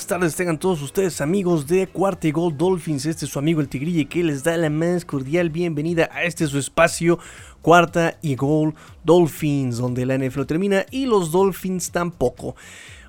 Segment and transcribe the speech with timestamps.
[0.00, 3.04] buenas tardes, tengan todos ustedes amigos de Cuarta y Gold Dolphins.
[3.04, 6.46] Este es su amigo el Tigrille que les da la más cordial bienvenida a este
[6.46, 7.18] su espacio
[7.60, 8.74] Cuarta y Gold
[9.04, 12.56] Dolphins, donde la NFL termina y los Dolphins tampoco.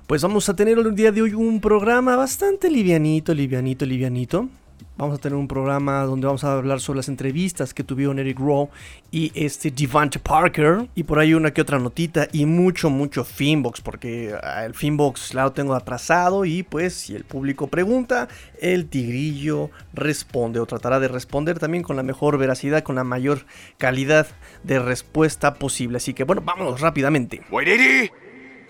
[0.06, 4.50] Pues vamos a tener el día de hoy un programa bastante livianito, livianito, livianito.
[4.96, 8.38] Vamos a tener un programa donde vamos a hablar sobre las entrevistas que tuvieron Eric
[8.38, 8.68] Rowe
[9.10, 10.86] y este Devante Parker.
[10.94, 15.34] Y por ahí una que otra notita y mucho, mucho Finbox, porque ah, el Finbox
[15.34, 18.28] lo tengo atrasado y pues si el público pregunta,
[18.60, 23.46] el tigrillo responde o tratará de responder también con la mejor veracidad, con la mayor
[23.78, 24.26] calidad
[24.62, 25.96] de respuesta posible.
[25.96, 27.42] Así que bueno, vámonos rápidamente.
[27.50, 28.10] Wait,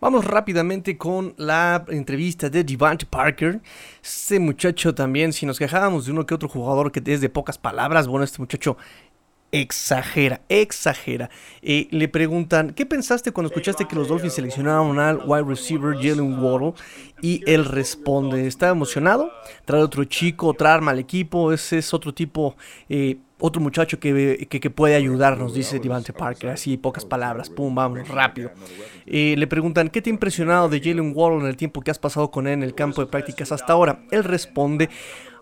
[0.00, 3.60] Vamos rápidamente con la entrevista de Devante Parker.
[4.02, 7.58] Este muchacho también, si nos quejábamos de uno que otro jugador que es de pocas
[7.58, 8.78] palabras, bueno, este muchacho
[9.52, 11.30] exagera, exagera.
[11.62, 16.42] Eh, le preguntan, ¿qué pensaste cuando escuchaste que los Dolphins seleccionaron al wide receiver Jalen
[16.42, 16.74] Waddle?
[17.20, 19.30] Y él responde, está emocionado,
[19.64, 22.56] trae otro chico, otra arma al equipo, ese es otro tipo,
[22.88, 28.08] eh, otro muchacho que, que, puede ayudarnos, dice Devante Parker, así pocas palabras, pum, vamos,
[28.08, 28.50] rápido.
[29.06, 31.98] Eh, le preguntan, ¿qué te ha impresionado de Jalen Waddle en el tiempo que has
[31.98, 34.02] pasado con él en el campo de prácticas hasta ahora?
[34.10, 34.88] Él responde,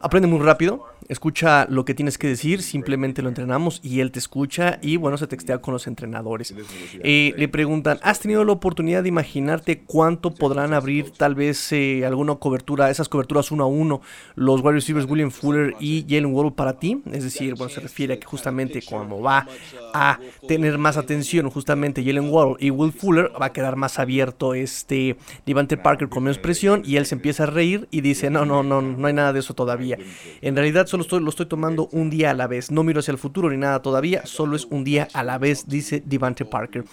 [0.01, 4.19] aprende muy rápido, escucha lo que tienes que decir, simplemente lo entrenamos y él te
[4.19, 6.55] escucha y bueno, se textea con los entrenadores.
[7.03, 12.05] Eh, le preguntan, ¿has tenido la oportunidad de imaginarte cuánto podrán abrir tal vez eh,
[12.05, 14.01] alguna cobertura, esas coberturas uno a uno,
[14.35, 17.03] los wide receivers William Fuller y Jalen Waddle para ti?
[17.13, 19.47] Es decir, bueno, se refiere a que justamente cuando va
[19.95, 24.55] a tener más atención justamente Jalen Waddle y Will Fuller, va a quedar más abierto
[24.55, 28.45] este Devante Parker con menos presión y él se empieza a reír y dice, no,
[28.45, 29.99] no, no, no hay nada de eso todavía.
[30.41, 32.71] En realidad solo estoy, lo estoy tomando un día a la vez.
[32.71, 35.69] No miro hacia el futuro ni nada todavía, solo es un día a la vez,
[35.69, 36.85] dice Devante Parker.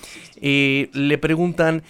[0.42, 1.84] Eh, le preguntan...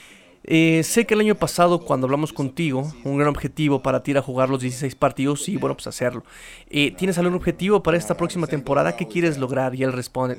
[0.48, 4.22] Eh, sé que el año pasado, cuando hablamos contigo, un gran objetivo para ti era
[4.22, 6.24] jugar los 16 partidos y bueno, pues hacerlo.
[6.70, 8.96] Eh, ¿Tienes algún objetivo para esta próxima temporada?
[8.96, 9.74] ¿Qué quieres lograr?
[9.74, 10.38] Y él responde,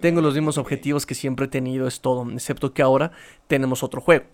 [0.00, 3.12] tengo los mismos objetivos que siempre he tenido, es todo, excepto que ahora
[3.48, 4.24] tenemos otro juego.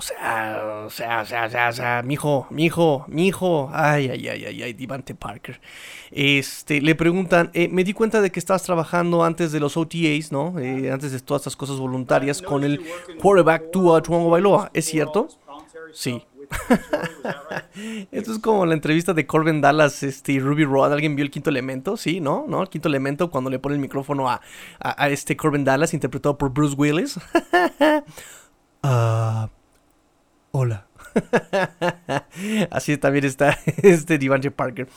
[0.00, 3.26] O sea, o sea, o sea, o sea, o sea, mi hijo, mi hijo, mi
[3.26, 5.60] hijo, ay, ay, ay, ay, ay, Divante Parker.
[6.10, 10.32] Este, le preguntan, eh, me di cuenta de que estabas trabajando antes de los OTAs,
[10.32, 10.58] ¿no?
[10.58, 12.80] Eh, antes de todas estas cosas voluntarias con el
[13.20, 15.28] quarterback Tua Tuango Bailoa, ¿es cierto?
[15.92, 16.24] Sí.
[18.10, 20.94] Esto es como la entrevista de Corbin Dallas este, y Ruby Rod.
[20.94, 21.98] ¿Alguien vio el quinto elemento?
[21.98, 22.46] Sí, ¿no?
[22.48, 22.62] ¿No?
[22.62, 24.40] El quinto elemento cuando le pone el micrófono a,
[24.78, 27.20] a, este Corbin Dallas, interpretado por Bruce Willis.
[28.82, 29.50] Ah...
[30.52, 30.89] Hola.
[32.70, 34.88] Así también está este Devante Parker.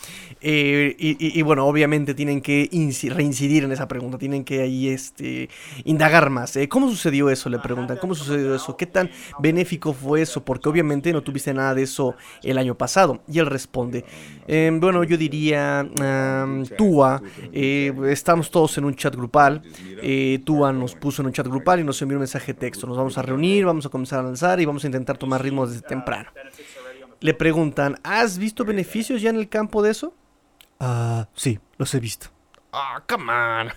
[0.41, 2.69] Eh, y, bueno, obviamente tienen que
[3.09, 5.49] reincidir en esa pregunta, tienen que ahí este,
[5.85, 6.55] indagar más.
[6.55, 7.49] Eh, ¿Cómo sucedió eso?
[7.49, 8.75] Le preguntan, ¿cómo sucedió eso?
[8.77, 9.09] ¿Qué tan
[9.39, 10.43] benéfico fue eso?
[10.43, 13.21] Porque obviamente no tuviste nada de eso el año pasado.
[13.27, 14.05] Y él responde,
[14.47, 15.87] em, bueno, yo diría,
[16.77, 19.61] Tua, eh, estamos todos en un chat grupal,
[20.43, 22.97] Tua nos puso en un chat grupal y nos envió un mensaje de texto, nos
[22.97, 25.81] vamos a reunir, vamos a comenzar a lanzar y vamos a intentar tomar ritmo desde
[25.81, 26.02] temprano.
[27.19, 30.13] Le preguntan, ¿has visto beneficios ya en el campo de eso?
[30.79, 32.27] Ah, sí, los he visto.
[32.71, 33.69] Ah, come on.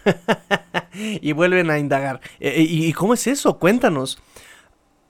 [0.95, 2.21] y vuelven a indagar.
[2.41, 3.59] Eh, eh, ¿Y cómo es eso?
[3.59, 4.19] Cuéntanos.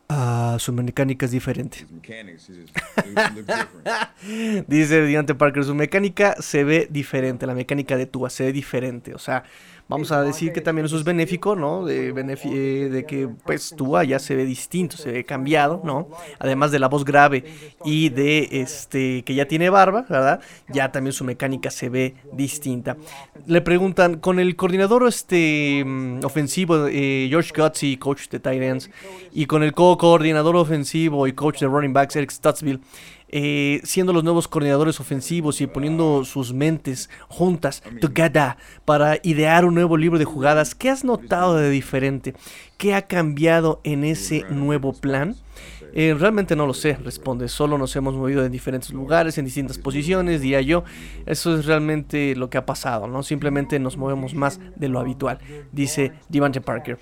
[0.08, 1.84] Ah, su mecánica es diferente.
[4.68, 9.14] Dice Diante Parker, su mecánica se ve diferente, la mecánica de Tua se ve diferente.
[9.14, 9.42] O sea,
[9.88, 11.84] vamos a decir que también eso es benéfico, ¿no?
[11.84, 16.08] De, eh, de que pues Tua ya se ve distinto, se ve cambiado, ¿no?
[16.38, 17.44] Además de la voz grave
[17.84, 20.40] y de este que ya tiene barba, ¿verdad?
[20.68, 22.96] Ya también su mecánica se ve distinta.
[23.46, 28.90] Le preguntan, con el coordinador este mm, ofensivo eh, George Gutsy, coach de Titans,
[29.32, 32.80] y con el co-coordinador ofensivo y coach de running backs Eric Stutzville,
[33.28, 39.74] eh, siendo los nuevos coordinadores ofensivos y poniendo sus mentes juntas, together, para idear un
[39.74, 40.74] nuevo libro de jugadas.
[40.74, 42.34] ¿Qué has notado de diferente?
[42.76, 45.36] ¿Qué ha cambiado en ese nuevo plan?
[45.98, 47.48] Eh, realmente no lo sé, responde.
[47.48, 50.84] Solo nos hemos movido en diferentes lugares, en distintas posiciones, diría yo.
[51.24, 53.22] Eso es realmente lo que ha pasado, ¿no?
[53.22, 55.38] Simplemente nos movemos más de lo habitual,
[55.72, 56.98] dice Devante Parker.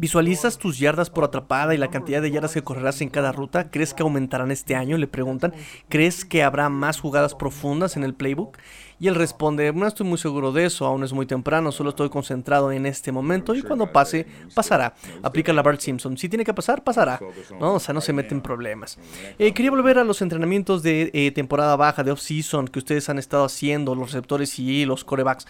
[0.00, 3.70] ¿Visualizas tus yardas por atrapada y la cantidad de yardas que correrás en cada ruta?
[3.70, 4.96] ¿Crees que aumentarán este año?
[4.96, 5.52] Le preguntan.
[5.90, 8.56] ¿Crees que habrá más jugadas profundas en el playbook?
[9.00, 12.10] Y él responde, no estoy muy seguro de eso, aún es muy temprano, solo estoy
[12.10, 14.94] concentrado en este momento y cuando pase, pasará.
[15.22, 16.18] Aplica la Bart Simpson.
[16.18, 17.18] Si tiene que pasar, pasará.
[17.58, 17.74] ¿no?
[17.74, 18.98] O sea, no se mete en problemas.
[19.38, 23.18] Eh, quería volver a los entrenamientos de eh, temporada baja, de off-season, que ustedes han
[23.18, 25.46] estado haciendo, los receptores y los corebacks.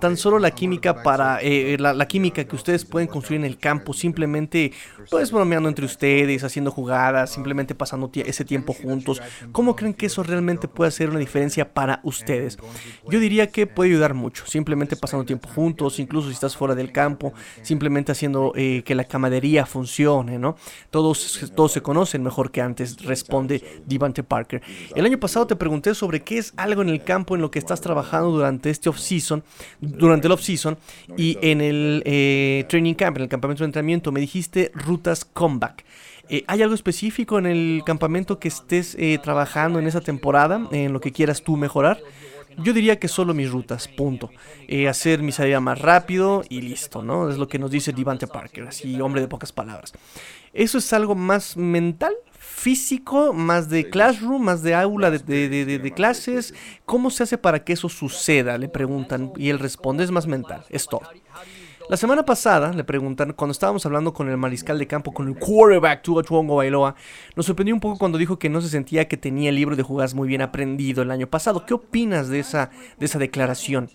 [0.00, 3.92] Tan solo la química para, eh, la, química que ustedes pueden construir en el campo,
[3.92, 4.72] simplemente,
[5.10, 9.20] pues bromeando entre ustedes, haciendo jugadas, simplemente pasando ese tiempo juntos.
[9.52, 12.56] ¿Cómo creen que eso realmente puede hacer una diferencia para ustedes?
[13.08, 16.92] Yo diría que puede ayudar mucho, simplemente pasando tiempo juntos, incluso si estás fuera del
[16.92, 17.32] campo,
[17.62, 20.56] simplemente haciendo que la camaradería funcione, ¿no?
[20.90, 24.62] Todos, todos se conocen mejor que antes, responde Devante Parker.
[24.94, 27.58] El año pasado te pregunté sobre qué es algo en el campo en lo que
[27.58, 29.42] estás trabajando durante este off-season,
[29.80, 30.76] durante el off-season
[31.16, 35.84] y en el eh, training camp, en el campamento de entrenamiento, me dijiste rutas comeback.
[36.28, 40.92] Eh, ¿Hay algo específico en el campamento que estés eh, trabajando en esa temporada, en
[40.92, 42.00] lo que quieras tú mejorar?
[42.58, 44.30] Yo diría que solo mis rutas, punto.
[44.88, 47.30] hacer mi salida más rápido y listo, ¿no?
[47.30, 49.92] Es lo que nos dice Devante Parker, así hombre de pocas palabras.
[50.52, 56.54] Eso es algo más mental, físico, más de classroom, más de aula de, clases.
[56.84, 58.56] ¿Cómo se hace para que eso suceda?
[58.56, 61.02] Le preguntan y él responde, es más mental, es todo.
[61.90, 65.38] La semana pasada le preguntan, cuando estábamos hablando con el mariscal de campo, con el
[65.38, 66.94] quarterback Tua Chuongo Bailoa,
[67.36, 69.82] nos sorprendió un poco cuando dijo que no se sentía que tenía el libro de
[69.82, 71.66] jugadas muy bien aprendido el año pasado.
[71.66, 73.90] ¿Qué opinas de esa, de esa declaración?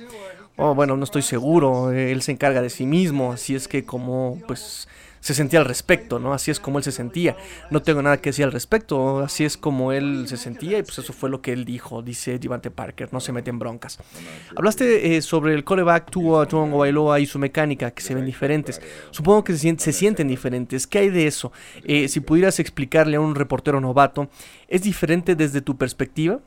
[0.56, 4.40] Oh, bueno, no estoy seguro, él se encarga de sí mismo, así es que como,
[4.46, 4.88] pues,
[5.20, 6.34] se sentía al respecto, ¿no?
[6.34, 7.36] Así es como él se sentía.
[7.70, 11.00] No tengo nada que decir al respecto, así es como él se sentía y pues
[11.00, 14.00] eso fue lo que él dijo, dice Devante Parker, no se mete en broncas.
[14.56, 18.82] Hablaste eh, sobre el coreback Tua Tongo Bailoa y su mecánica, que se ven diferentes.
[19.12, 20.88] Supongo que se, sienten diferentes.
[20.88, 21.52] ¿Qué hay de eso?
[21.84, 24.30] Eh, si pudieras explicarle a un reportero novato,
[24.68, 26.40] ¿es diferente desde tu perspectiva?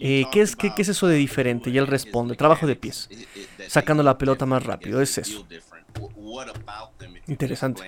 [0.00, 1.70] Eh, ¿qué, es, qué, ¿Qué es eso de diferente?
[1.70, 3.08] Y él responde, trabajo de pies,
[3.66, 5.44] sacando la pelota más rápido, es eso.
[7.26, 7.82] Interesante.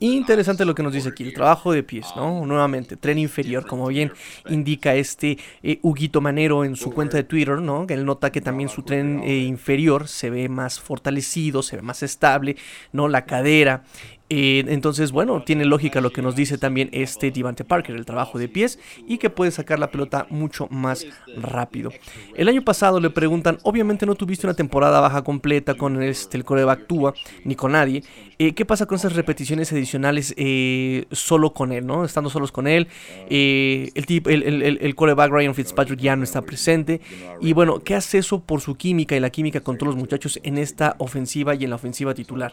[0.00, 2.44] Interesante lo que nos dice aquí, el trabajo de pies, ¿no?
[2.44, 4.12] Nuevamente, tren inferior, como bien
[4.48, 7.86] indica este eh, Huguito Manero en su cuenta de Twitter, ¿no?
[7.88, 12.02] Él nota que también su tren eh, inferior se ve más fortalecido, se ve más
[12.02, 12.56] estable,
[12.92, 13.08] ¿no?
[13.08, 13.84] La cadera,
[14.28, 18.38] eh, entonces, bueno, tiene lógica lo que nos dice también este Devante Parker, el trabajo
[18.38, 21.06] de pies y que puede sacar la pelota mucho más
[21.36, 21.92] rápido.
[22.34, 26.44] El año pasado le preguntan, obviamente no tuviste una temporada baja completa con este, el
[26.44, 27.14] coreback Tua
[27.44, 28.02] ni con nadie.
[28.38, 32.04] Eh, ¿Qué pasa con esas repeticiones adicionales eh, solo con él, no?
[32.04, 32.88] Estando solos con él.
[33.30, 37.00] el, el, el, coreback Ryan Fitzpatrick ya no está presente.
[37.40, 40.38] Y bueno, ¿qué hace eso por su química y la química con todos los muchachos
[40.42, 42.52] en esta ofensiva y en la ofensiva titular?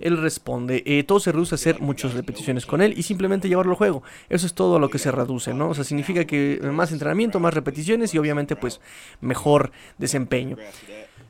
[0.00, 0.82] Él responde,
[1.18, 4.02] se reduce a hacer muchas repeticiones con él y simplemente llevarlo al juego.
[4.28, 5.70] Eso es todo a lo que se reduce, ¿no?
[5.70, 8.80] O sea, significa que más entrenamiento, más repeticiones y obviamente pues
[9.20, 10.56] mejor desempeño.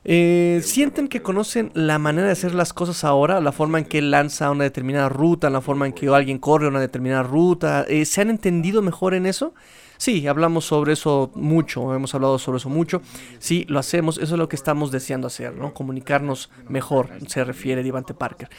[0.06, 3.40] Eh, ¿Sienten que conocen la manera de hacer las cosas ahora?
[3.40, 6.80] La forma en que lanza una determinada ruta, la forma en que alguien corre una
[6.80, 7.86] determinada ruta.
[7.88, 9.54] Eh, ¿Se han entendido mejor en eso?
[9.96, 13.00] Sí, hablamos sobre eso mucho, hemos hablado sobre eso mucho.
[13.38, 15.72] Sí, lo hacemos, eso es lo que estamos deseando hacer, ¿no?
[15.72, 18.50] Comunicarnos mejor, se refiere Divante Parker.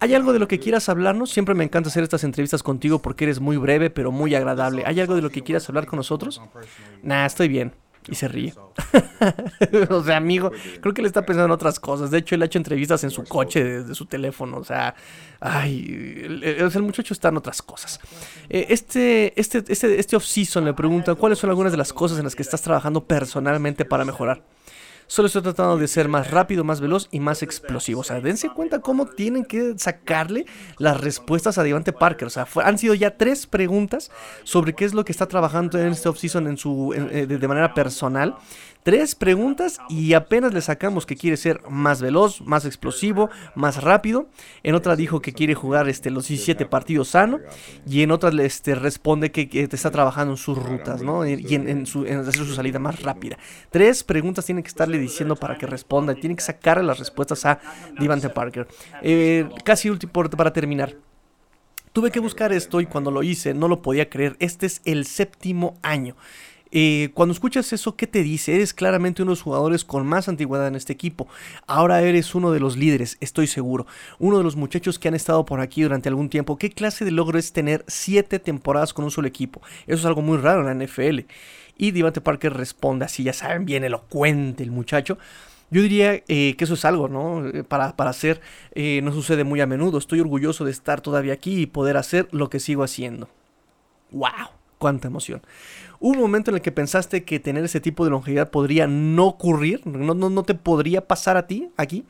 [0.00, 1.30] ¿Hay algo de lo que quieras hablarnos?
[1.30, 4.84] Siempre me encanta hacer estas entrevistas contigo porque eres muy breve pero muy agradable.
[4.86, 6.40] ¿Hay algo de lo que quieras hablar con nosotros?
[7.02, 7.72] Nah, estoy bien.
[8.08, 8.54] Y se ríe.
[9.90, 10.50] o sea, amigo,
[10.80, 12.10] creo que él está pensando en otras cosas.
[12.10, 14.58] De hecho, él ha hecho entrevistas en su coche desde su teléfono.
[14.58, 14.94] O sea,
[15.40, 18.00] ay, el, muchacho está en otras cosas.
[18.48, 22.24] Eh, este, este, este, este off-season le pregunta cuáles son algunas de las cosas en
[22.24, 24.42] las que estás trabajando personalmente para mejorar.
[25.08, 28.02] Solo estoy tratando de ser más rápido, más veloz y más explosivo.
[28.02, 30.44] O sea, dense cuenta cómo tienen que sacarle
[30.76, 32.26] las respuestas a Devante Parker.
[32.26, 34.10] O sea, han sido ya tres preguntas
[34.44, 37.72] sobre qué es lo que está trabajando en este offseason en su, eh, de manera
[37.72, 38.36] personal.
[38.82, 44.28] Tres preguntas y apenas le sacamos que quiere ser más veloz, más explosivo, más rápido.
[44.62, 47.38] En otra dijo que quiere jugar este, los 17 partidos sano.
[47.86, 51.26] Y en otra este, responde que, está trabajando en sus rutas, ¿no?
[51.26, 53.36] Y en, su, hacer su salida más rápida.
[53.70, 56.14] Tres preguntas tienen que estarle diciendo para que responda.
[56.14, 57.60] Tienen que sacarle las respuestas a
[57.98, 58.68] Devante Parker.
[59.02, 60.94] Eh, casi último para terminar.
[61.92, 64.36] Tuve que buscar esto y cuando lo hice no lo podía creer.
[64.38, 66.14] Este es el séptimo año.
[66.70, 68.54] Eh, cuando escuchas eso, ¿qué te dice?
[68.54, 71.26] Eres claramente uno de los jugadores con más antigüedad en este equipo.
[71.66, 73.86] Ahora eres uno de los líderes, estoy seguro.
[74.18, 76.58] Uno de los muchachos que han estado por aquí durante algún tiempo.
[76.58, 79.62] ¿Qué clase de logro es tener siete temporadas con un solo equipo?
[79.86, 81.20] Eso es algo muy raro en la NFL.
[81.78, 85.16] Y Devante Parker responde así, ya saben, bien elocuente el muchacho.
[85.70, 87.46] Yo diría eh, que eso es algo, ¿no?
[87.46, 88.40] Eh, para, para hacer,
[88.74, 89.98] no sucede muy a menudo.
[89.98, 93.28] Estoy orgulloso de estar todavía aquí y poder hacer lo que sigo haciendo.
[94.10, 94.58] ¡Wow!
[94.78, 95.42] cuánta emoción.
[96.00, 99.26] Hubo un momento en el que pensaste que tener ese tipo de longevidad podría no
[99.26, 102.04] ocurrir, no, no, no te podría pasar a ti aquí.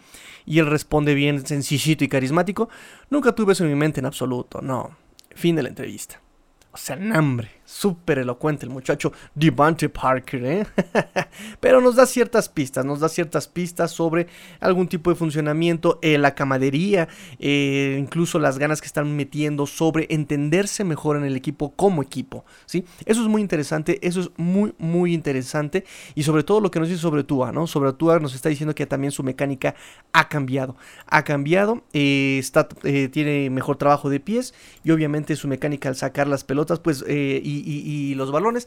[0.47, 2.69] Y él responde bien sencillito y carismático,
[3.11, 4.97] nunca tuve eso en mi mente en absoluto, no.
[5.35, 6.21] Fin de la entrevista.
[6.73, 7.59] O sea, hambre.
[7.65, 10.67] Súper elocuente el muchacho Devante Parker, ¿eh?
[11.61, 14.27] Pero nos da ciertas pistas, nos da ciertas pistas sobre
[14.59, 17.09] algún tipo de funcionamiento, eh, la camadería,
[17.39, 22.47] eh, incluso las ganas que están metiendo sobre entenderse mejor en el equipo como equipo,
[22.65, 22.87] ¿sí?
[23.05, 25.85] Eso es muy interesante, eso es muy, muy interesante.
[26.15, 27.67] Y sobre todo lo que nos dice sobre Tua, ¿no?
[27.67, 29.75] Sobre Tua nos está diciendo que también su mecánica
[30.15, 30.75] ha cambiado.
[31.07, 36.27] Ha cambiado, eh, está, tiene mejor trabajo de pies y obviamente su mecánica al sacar
[36.29, 38.67] las pelotas, pues, y y, los balones,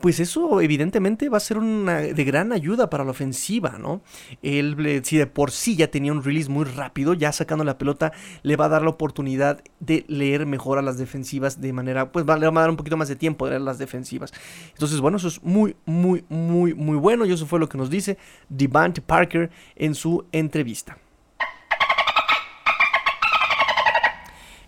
[0.00, 4.02] pues eso evidentemente va a ser una de gran ayuda para la ofensiva, ¿no?
[4.42, 8.12] Él, si de por sí ya tenía un release muy rápido, ya sacando la pelota,
[8.42, 12.26] le va a dar la oportunidad de leer mejor a las defensivas de manera, pues
[12.26, 14.32] le va a dar un poquito más de tiempo de leer las defensivas.
[14.72, 17.88] Entonces, bueno, eso es muy, muy, muy, muy bueno y eso fue lo que nos
[17.88, 20.98] dice Devante Parker en su entrevista.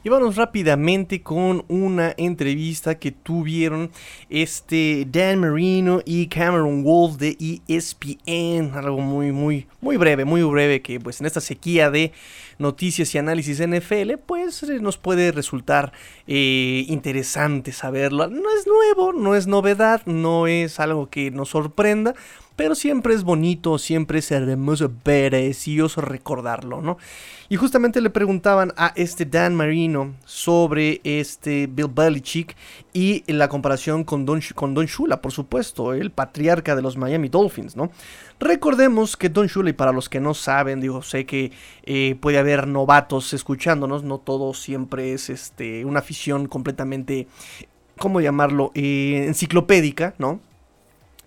[0.06, 3.90] Y vamos rápidamente con una entrevista que tuvieron
[4.28, 8.75] este Dan Marino y Cameron Wolf de ESPN.
[8.75, 12.12] Algo muy, muy, muy breve, muy breve que pues en esta sequía de
[12.58, 15.94] noticias y análisis NFL pues eh, nos puede resultar
[16.26, 18.28] eh, interesante saberlo.
[18.28, 22.14] No es nuevo, no es novedad, no es algo que nos sorprenda
[22.56, 26.99] pero siempre es bonito, siempre es hermoso, precioso recordarlo, ¿no?
[27.49, 32.56] Y justamente le preguntaban a este Dan Marino sobre este Bill Belichick
[32.92, 37.28] y la comparación con Don, con Don Shula, por supuesto, el patriarca de los Miami
[37.28, 37.90] Dolphins, ¿no?
[38.38, 41.52] Recordemos que Don Shula, y para los que no saben, digo, sé que
[41.84, 47.26] eh, puede haber novatos escuchándonos, no todo siempre es este, una afición completamente,
[47.99, 50.40] ¿cómo llamarlo?, eh, enciclopédica, ¿no?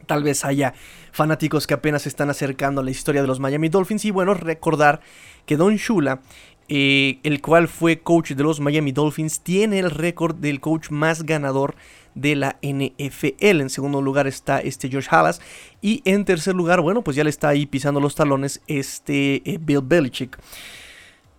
[0.05, 0.73] Tal vez haya
[1.11, 4.05] fanáticos que apenas se están acercando a la historia de los Miami Dolphins.
[4.05, 5.01] Y bueno, recordar
[5.45, 6.21] que Don Shula,
[6.69, 11.23] eh, el cual fue coach de los Miami Dolphins, tiene el récord del coach más
[11.23, 11.75] ganador
[12.17, 13.61] de la NFL.
[13.61, 15.39] En segundo lugar está este George Halas.
[15.81, 19.59] Y en tercer lugar, bueno, pues ya le está ahí pisando los talones este eh,
[19.61, 20.37] Bill Belichick.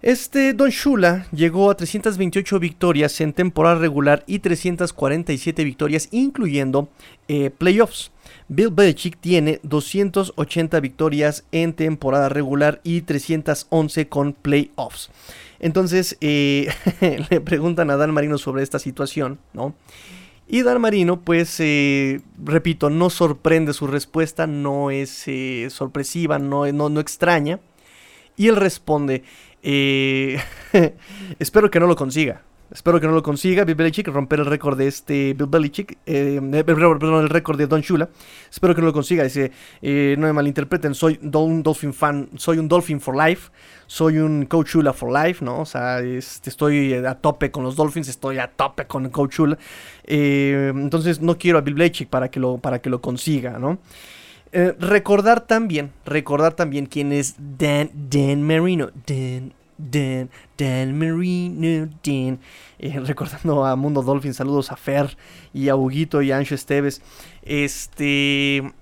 [0.01, 6.89] Este Don Shula llegó a 328 victorias en temporada regular y 347 victorias incluyendo
[7.27, 8.13] eh, playoffs.
[8.49, 15.11] Bill Belichick tiene 280 victorias en temporada regular y 311 con playoffs.
[15.61, 16.69] Entonces eh,
[17.31, 19.75] le preguntan a Dan Marino sobre esta situación, ¿no?
[20.51, 26.73] Y Dan Marino, pues, eh, repito, no sorprende su respuesta, no es eh, sorpresiva, no,
[26.73, 27.61] no, no extraña.
[28.35, 29.25] Y él responde,
[31.39, 32.48] espero que no lo consiga.
[32.71, 36.39] Espero que no lo consiga Bill Belichick, romper el récord de este Bill Belichick, eh,
[36.53, 38.11] eh perdón, el récord de Don Shula.
[38.51, 39.25] Espero que no lo consiga.
[39.25, 43.51] Dice, eh, no me malinterpreten, soy un Dolphin fan, soy un Dolphin for life,
[43.87, 45.61] soy un Coach Shula for life, ¿no?
[45.61, 49.59] O sea, este, estoy a tope con los Dolphins, estoy a tope con Coach Shula.
[50.05, 53.79] Entonces no quiero a Bill Belichick para que lo, para que lo consiga, ¿no?
[54.51, 58.91] recordar también, recordar también quién es Dan, Dan Marino.
[59.07, 62.41] Dan Dan, Dan Marino, Dan.
[63.07, 65.17] Recordando a Mundo Dolphin, saludos a Fer
[65.55, 67.01] y a Huguito y a Ancho Esteves.
[67.43, 68.73] Este.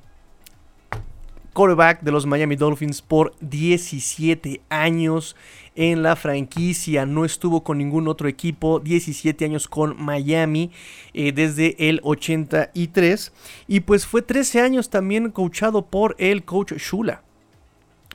[1.56, 5.36] Quarterback de los Miami Dolphins por 17 años
[5.74, 7.06] en la franquicia.
[7.06, 8.78] No estuvo con ningún otro equipo.
[8.78, 10.70] 17 años con Miami
[11.14, 13.32] eh, desde el 83.
[13.68, 17.22] Y pues fue 13 años también coachado por el coach Shula.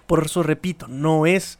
[0.05, 1.57] Por eso repito, no es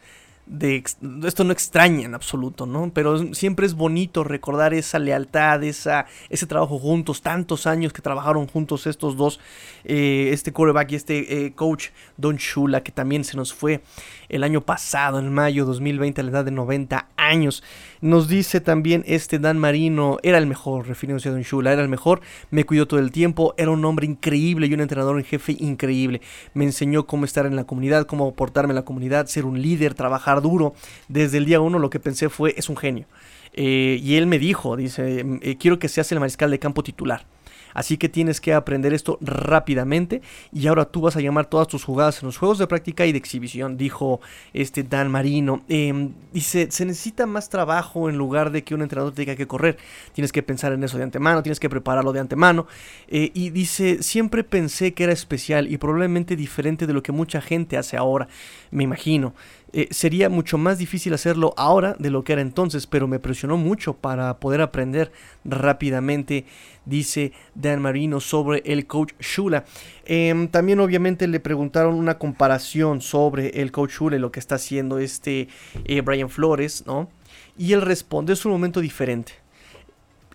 [1.23, 2.91] esto no extraña en absoluto, ¿no?
[2.93, 8.47] Pero siempre es bonito recordar esa lealtad, esa, ese trabajo juntos, tantos años que trabajaron
[8.47, 9.39] juntos estos dos,
[9.85, 13.81] eh, este quarterback y este eh, coach Don Shula, que también se nos fue
[14.27, 17.63] el año pasado, en mayo 2020, a la edad de 90 años.
[18.01, 21.87] Nos dice también este Dan Marino, era el mejor, refiriéndose a Don Shula, era el
[21.87, 25.55] mejor, me cuidó todo el tiempo, era un hombre increíble y un entrenador en jefe
[25.59, 26.19] increíble.
[26.55, 29.93] Me enseñó cómo estar en la comunidad, cómo portarme en la comunidad, ser un líder,
[29.93, 30.73] trabajar duro.
[31.09, 33.05] Desde el día uno lo que pensé fue, es un genio.
[33.53, 37.25] Eh, y él me dijo, dice, eh, quiero que seas el mariscal de campo titular.
[37.73, 41.83] Así que tienes que aprender esto rápidamente y ahora tú vas a llamar todas tus
[41.83, 44.21] jugadas en los juegos de práctica y de exhibición, dijo
[44.53, 45.61] este Dan Marino.
[45.69, 49.77] Em, dice, se necesita más trabajo en lugar de que un entrenador tenga que correr.
[50.13, 52.67] Tienes que pensar en eso de antemano, tienes que prepararlo de antemano.
[53.07, 57.41] Eh, y dice, siempre pensé que era especial y probablemente diferente de lo que mucha
[57.41, 58.27] gente hace ahora,
[58.71, 59.33] me imagino.
[59.73, 63.55] Eh, sería mucho más difícil hacerlo ahora de lo que era entonces, pero me presionó
[63.55, 65.13] mucho para poder aprender
[65.45, 66.45] rápidamente,
[66.85, 69.63] dice Dan Marino sobre el coach Shula.
[70.05, 74.55] Em, también obviamente le preguntaron una comparación sobre el coach Shula y lo que está
[74.55, 75.47] haciendo este
[75.85, 77.09] eh, Brian Flores, ¿no?
[77.57, 79.33] Y él responde, es un momento diferente.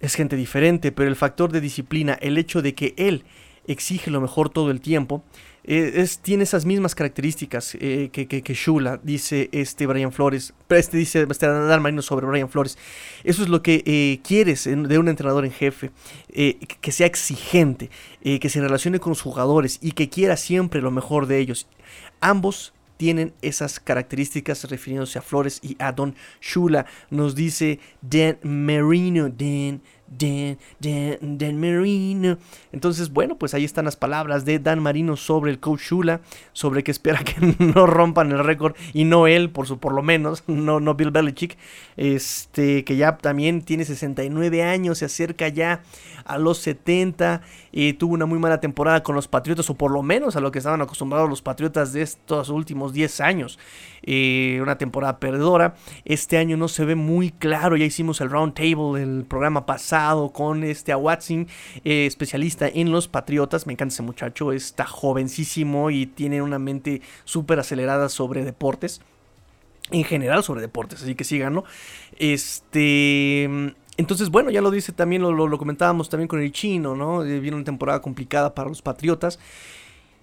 [0.00, 3.24] Es gente diferente, pero el factor de disciplina, el hecho de que él
[3.66, 5.22] exige lo mejor todo el tiempo,
[5.68, 10.96] eh, es, tiene esas mismas características eh, que, que, Shula, dice este Brian Flores, este
[10.96, 12.78] dice este Dan Marino sobre Brian Flores.
[13.24, 15.90] Eso es lo que eh, quieres de un entrenador en jefe,
[16.32, 17.90] que sea exigente,
[18.22, 21.66] que se relacione con los jugadores y que quiera siempre lo mejor de ellos.
[22.20, 26.86] Ambos tienen esas características refiriéndose a Flores y a Don Shula.
[27.10, 32.38] Nos dice Dan Marino, Dan Dan, Dan, Dan Marino.
[32.72, 36.20] Entonces, bueno, pues ahí están las palabras de Dan Marino sobre el coach Shula,
[36.52, 40.02] sobre que espera que no rompan el récord y no él, por su por lo
[40.02, 41.56] menos, no, no Bill Belichick,
[41.96, 45.82] este, que ya también tiene 69 años, se acerca ya
[46.24, 50.02] a los 70, y tuvo una muy mala temporada con los Patriotas, o por lo
[50.02, 53.58] menos a lo que estaban acostumbrados los Patriotas de estos últimos 10 años.
[54.02, 55.74] Eh, una temporada perdedora.
[56.04, 59.95] Este año no se ve muy claro, ya hicimos el round table el programa pasado
[60.32, 61.48] con este a Watson,
[61.84, 63.66] eh, especialista en los Patriotas.
[63.66, 69.00] Me encanta ese muchacho, está jovencísimo y tiene una mente súper acelerada sobre deportes
[69.90, 71.64] en general sobre deportes, así que síganlo.
[72.18, 73.44] Este.
[73.98, 77.24] Entonces, bueno, ya lo dice también, lo, comentábamos también con el chino, ¿no?
[77.24, 79.38] Eh, viene una temporada complicada para los Patriotas.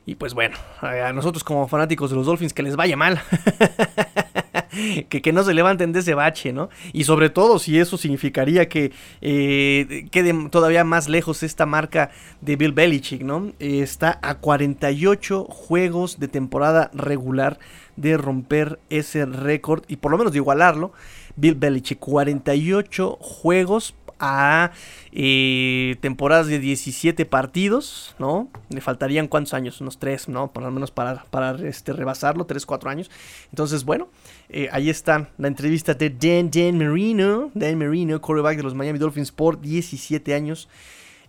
[0.06, 3.22] Y pues bueno, a nosotros como fanáticos de los Dolphins, que les vaya mal.
[5.10, 6.70] que, que, no se levanten de ese bache, ¿no?
[6.92, 12.12] Y sobre todo si eso significaría que eh, quede todavía más lejos esta marca
[12.42, 13.52] de Bill Belichick, ¿no?
[13.60, 17.60] Está a 48 juegos de temporada regular
[17.96, 20.94] de romper ese récord y por lo menos de igualarlo.
[21.36, 24.72] Bill Belichick, 48 juegos a
[25.12, 28.50] eh, temporadas de 17 partidos, ¿no?
[28.70, 30.52] Le faltarían cuántos años, unos 3, ¿no?
[30.52, 33.12] Por lo menos para, para este, rebasarlo, 3, 4 años.
[33.50, 34.10] Entonces, bueno,
[34.50, 39.00] eh, ahí está la entrevista de Dan, Dan Marino, Dan Marino, quarterback de los Miami
[39.00, 40.70] Dolphins por 17 años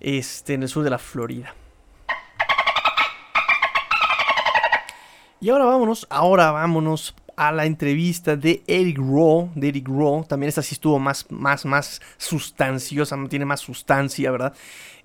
[0.01, 1.55] este, en el sur de la Florida.
[5.41, 10.49] Y ahora vámonos, ahora vámonos a la entrevista de Eric Rowe, de Eric Rowe, también
[10.49, 14.55] esta sí estuvo más, más, más sustanciosa, tiene más sustancia, ¿verdad?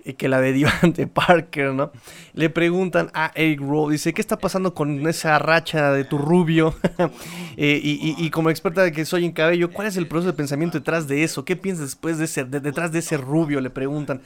[0.04, 1.92] Eh, que la de Devante Parker, ¿no?
[2.32, 6.74] Le preguntan a Eric Rowe, dice, ¿qué está pasando con esa racha de tu rubio?
[7.62, 10.78] Eh, y, como experta de que soy en cabello, ¿cuál es el proceso de pensamiento
[10.78, 11.44] detrás de eso?
[11.44, 13.60] ¿Qué piensas después de ser, detrás de ese rubio?
[13.60, 14.22] Le preguntan.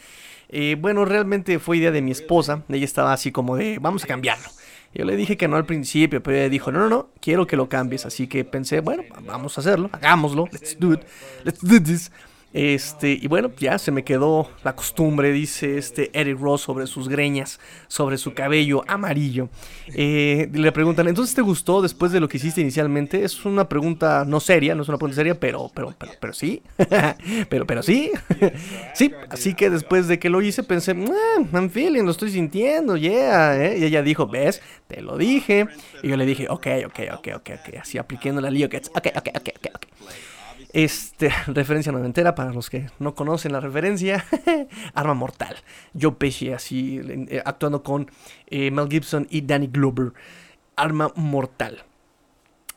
[0.51, 4.07] Eh, bueno, realmente fue idea de mi esposa, ella estaba así como de, vamos a
[4.07, 4.49] cambiarlo.
[4.95, 7.57] Yo le dije que no al principio, pero ella dijo, no, no, no, quiero que
[7.57, 8.07] lo cambies.
[8.07, 11.01] Así que pensé, bueno, vamos a hacerlo, hagámoslo, let's do it,
[11.43, 12.13] let's do this.
[12.55, 17.09] Este, y bueno, ya se me quedó la costumbre, dice este Eric Ross sobre sus
[17.09, 19.49] greñas, sobre su cabello amarillo.
[19.89, 23.25] Eh, le preguntan, ¿entonces te gustó después de lo que hiciste inicialmente?
[23.25, 26.63] Es una pregunta no seria, no es una pregunta seria, pero, pero, pero, pero sí.
[27.49, 28.13] pero, pero sí.
[28.95, 30.95] sí, así que después de que lo hice pensé,
[31.53, 33.61] I'm feeling, lo estoy sintiendo, yeah.
[33.61, 33.79] ¿eh?
[33.81, 34.63] Y ella dijo, ¿ves?
[34.87, 35.67] Te lo dije.
[36.05, 37.75] Y yo le dije, ok, ok, ok, ok, ok.
[37.81, 39.87] Así aplicando la lío que ok, ok, ok, ok, ok.
[40.75, 44.25] Este, referencia noventera, para los que no conocen la referencia,
[44.95, 45.57] Arma Mortal.
[45.95, 48.11] Yo Pesci así, eh, actuando con
[48.49, 50.13] eh, Mel Gibson y Danny Glover.
[50.77, 51.85] Arma Mortal.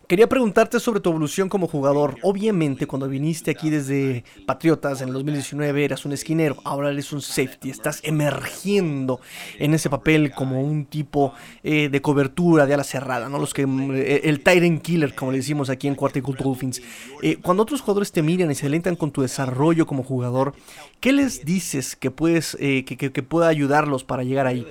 [0.07, 2.15] Quería preguntarte sobre tu evolución como jugador.
[2.21, 7.21] Obviamente, cuando viniste aquí desde Patriotas en el 2019 eras un esquinero, ahora eres un
[7.21, 7.69] safety.
[7.69, 9.19] Estás emergiendo
[9.59, 13.37] en ese papel como un tipo eh, de cobertura de ala cerrada, ¿no?
[13.37, 16.81] Los que, eh, el Tyrant Killer, como le decimos aquí en Cuarta Dolphins.
[17.21, 20.53] Eh, cuando otros jugadores te miran y se alentan con tu desarrollo como jugador,
[21.01, 24.65] ¿qué les dices que, puedes, que, que pueda ayudarlos para llegar ahí?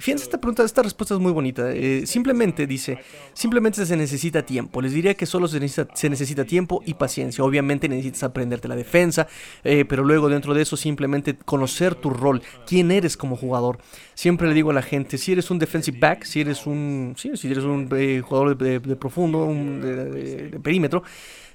[0.00, 1.72] Fíjense esta pregunta, esta respuesta es muy bonita.
[1.72, 2.98] Eh, simplemente dice,
[3.34, 4.80] simplemente se necesita tiempo.
[4.80, 7.42] Les diría que solo se necesita, se necesita tiempo y paciencia.
[7.42, 9.26] Obviamente necesitas aprenderte la defensa,
[9.64, 13.78] eh, pero luego dentro de eso simplemente conocer tu rol, quién eres como jugador.
[14.14, 17.50] Siempre le digo a la gente, si eres un defensive back, si eres un, si
[17.50, 21.02] eres un eh, jugador de, profundo, un, de perímetro,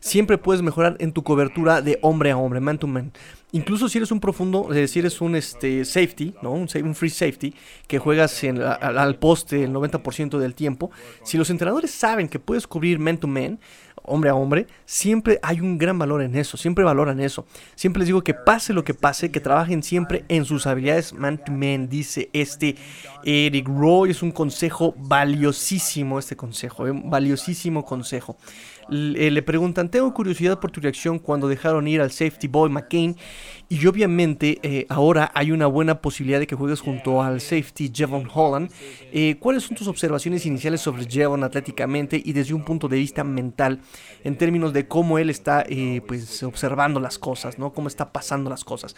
[0.02, 3.14] siempre puedes mejorar en tu cobertura de hombre a hombre, man to man.
[3.54, 6.54] Incluso si eres un profundo, eh, si eres un este, safety, ¿no?
[6.54, 7.54] un, free safety,
[7.88, 10.90] que juegas al, poste el 90% del tiempo,
[11.24, 13.60] si los entrenadores saben que puedes cubrir man to man,
[14.06, 17.46] hombre a hombre, siempre hay un gran valor en eso, siempre valoran eso.
[17.76, 21.38] Siempre les digo que pase lo que pase, que trabajen siempre en sus habilidades man
[21.38, 22.76] to man, dice este
[23.24, 24.12] Eric Roy.
[24.12, 28.36] Es un consejo valiosísimo, este consejo, un eh, valiosísimo consejo.
[28.90, 33.16] Eh, le, preguntan, tengo curiosidad por tu reacción cuando dejaron ir al safety boy McCain
[33.70, 38.28] y obviamente eh, ahora hay una buena posibilidad de que juegues junto al safety Jevon
[38.32, 38.72] Holland.
[39.12, 43.24] Eh, ¿Cuáles son tus observaciones iniciales sobre Jevon atléticamente y desde un punto de vista
[43.24, 43.80] mental
[44.24, 45.66] en términos de cómo él está
[46.08, 47.74] pues observando las cosas, ¿no?
[47.74, 48.96] Cómo está pasando las cosas.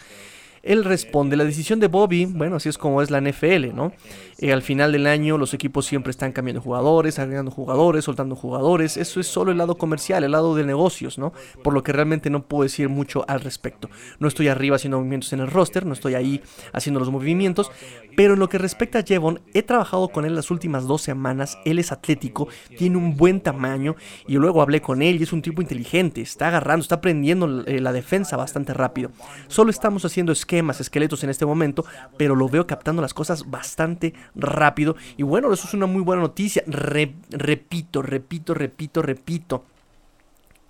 [0.66, 3.92] Él responde, la decisión de Bobby, bueno, así es como es la NFL, ¿no?
[4.38, 8.96] Eh, al final del año los equipos siempre están cambiando jugadores, agregando jugadores, soltando jugadores.
[8.96, 11.32] Eso es solo el lado comercial, el lado de negocios, ¿no?
[11.62, 13.88] Por lo que realmente no puedo decir mucho al respecto.
[14.18, 17.70] No estoy arriba haciendo movimientos en el roster, no estoy ahí haciendo los movimientos.
[18.16, 21.58] Pero en lo que respecta a Jevon, he trabajado con él las últimas dos semanas.
[21.64, 23.94] Él es atlético, tiene un buen tamaño
[24.26, 26.22] y luego hablé con él y es un tipo inteligente.
[26.22, 29.10] Está agarrando, está aprendiendo eh, la defensa bastante rápido.
[29.48, 31.84] Solo estamos haciendo esquemas, esqueletos en este momento,
[32.16, 34.96] pero lo veo captando las cosas bastante rápido.
[35.16, 36.62] Y bueno, eso es una muy buena noticia.
[36.66, 39.64] repito, repito, repito, repito.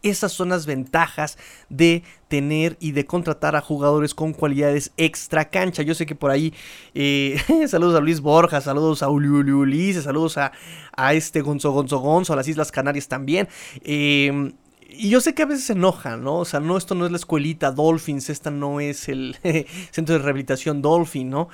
[0.03, 1.37] Esas son las ventajas
[1.69, 5.83] de tener y de contratar a jugadores con cualidades extra cancha.
[5.83, 6.55] Yo sé que por ahí,
[6.95, 10.53] eh, saludos a Luis Borja, saludos a Ulises, saludos a,
[10.97, 13.49] a, este Gonzo Gonzo Gonzo, a las Islas Canarias también.
[13.83, 14.53] Eh,
[14.99, 16.39] y yo sé que a veces se enojan, ¿no?
[16.39, 19.37] O sea, no, esto no es la escuelita Dolphins, esta no es el
[19.91, 21.49] centro de rehabilitación Dolphin, ¿no?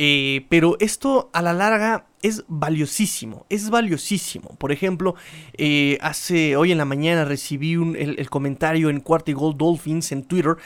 [0.00, 4.50] Eh, pero esto a la larga es valiosísimo, es valiosísimo.
[4.56, 5.16] Por ejemplo,
[5.54, 10.22] eh, hace hoy en la mañana recibí el, comentario en Cuarta y Gold Dolphins en
[10.22, 10.56] Twitter.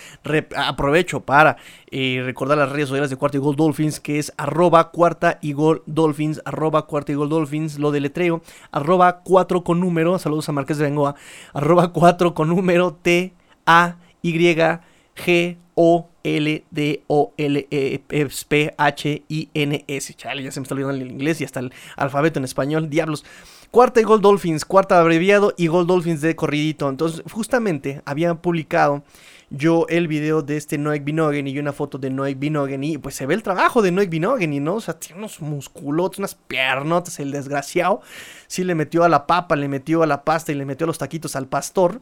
[0.54, 1.56] aprovecho para
[1.90, 5.54] eh, recordar las redes sociales de Cuarta y Gold Dolphins, que es arroba Cuarta y
[5.54, 10.52] Gold Dolphins, arroba Cuarta y Gold Dolphins, lo deletreo, arroba 4 con número, saludos a
[10.52, 11.14] Marqués de Bengoa,
[11.54, 13.32] arroba 4 con número T
[13.64, 18.00] A Y G O L D O L E
[18.48, 20.14] P H I N S.
[20.14, 22.90] Chale, ya se me está olvidando el inglés y hasta el alfabeto en español.
[22.90, 23.24] Diablos.
[23.70, 26.90] Cuarta y Gold Dolphins, cuarta abreviado y Gold Dolphins de corridito.
[26.90, 29.02] Entonces, justamente había publicado
[29.48, 33.14] yo el video de este Noek Binogen y una foto de Noek Binogen y pues
[33.14, 36.34] se ve el trabajo de Noek Binogen y no, o sea, tiene unos musculotes, unas
[36.34, 38.00] piernotas, el desgraciado.
[38.46, 40.98] Sí le metió a la papa, le metió a la pasta y le metió los
[40.98, 42.00] taquitos al pastor.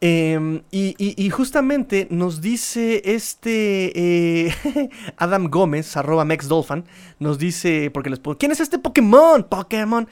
[0.00, 3.92] Em, y, justamente nos dice este
[4.48, 4.54] eh,
[5.16, 6.84] Adam Gómez, arroba MexDolphin,
[7.18, 9.44] nos dice, porque les puedo, ¿quién es este Pokémon?
[9.44, 10.06] Pokémon.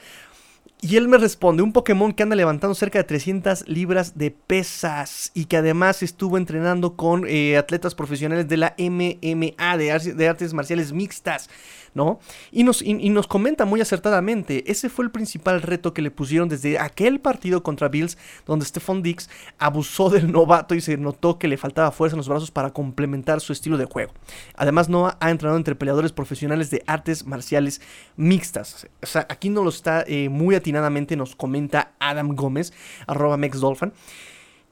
[0.83, 5.31] Y él me responde, un Pokémon que anda levantando cerca de 300 libras de pesas
[5.33, 10.91] y que además estuvo entrenando con eh, atletas profesionales de la MMA, de, artes marciales
[10.91, 11.49] mixtas.
[11.93, 12.19] ¿No?
[12.51, 16.49] Y nos, y, nos comenta muy acertadamente, ese fue el principal reto que le pusieron
[16.49, 21.47] desde aquel partido contra Bills, donde Stephon Dix abusó del novato y se notó que
[21.47, 24.13] le faltaba fuerza en los brazos para complementar su estilo de juego.
[24.55, 27.81] Además, Noah ha entrenado entre peleadores profesionales de artes marciales
[28.15, 28.87] mixtas.
[29.01, 32.73] O sea, aquí no lo está eh, muy atinadamente, nos comenta Adam Gómez,
[33.07, 33.93] arroba MexDolphin.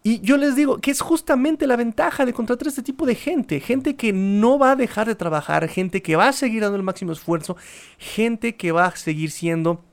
[0.03, 3.59] Y yo les digo que es justamente la ventaja de contratar este tipo de gente,
[3.59, 6.83] gente que no va a dejar de trabajar, gente que va a seguir dando el
[6.83, 7.55] máximo esfuerzo,
[7.99, 9.83] gente que va a seguir siendo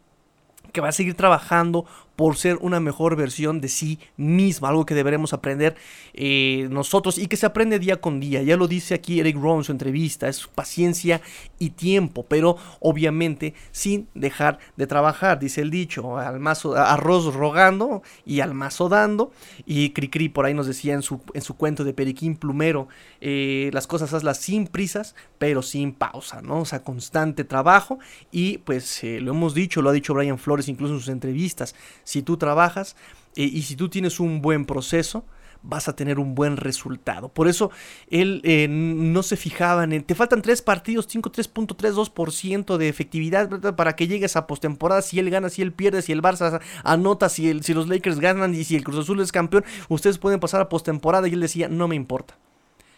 [0.72, 1.86] que va a seguir trabajando
[2.18, 5.76] por ser una mejor versión de sí misma, algo que deberemos aprender
[6.14, 8.42] eh, nosotros y que se aprende día con día.
[8.42, 11.20] Ya lo dice aquí Eric Rowe en su entrevista, es paciencia
[11.60, 16.44] y tiempo, pero obviamente sin dejar de trabajar, dice el dicho, al
[16.76, 19.30] arroz rogando y al mazo dando.
[19.64, 22.88] Y Cricri por ahí nos decía en su, en su cuento de Periquín Plumero,
[23.20, 26.62] eh, las cosas hazlas sin prisas, pero sin pausa, ¿no?
[26.62, 28.00] O sea, constante trabajo
[28.32, 31.76] y pues eh, lo hemos dicho, lo ha dicho Brian Flores incluso en sus entrevistas
[32.08, 32.96] si tú trabajas
[33.36, 35.26] eh, y si tú tienes un buen proceso,
[35.62, 37.28] vas a tener un buen resultado.
[37.28, 37.70] Por eso
[38.08, 43.94] él eh, no se fijaba en, te faltan tres partidos, 5, 3.32% de efectividad para
[43.94, 45.02] que llegues a postemporada.
[45.02, 48.20] Si él gana, si él pierde, si el Barça anota, si, el, si los Lakers
[48.20, 51.28] ganan y si el Cruz Azul es campeón, ustedes pueden pasar a postemporada.
[51.28, 52.38] Y él decía, no me importa.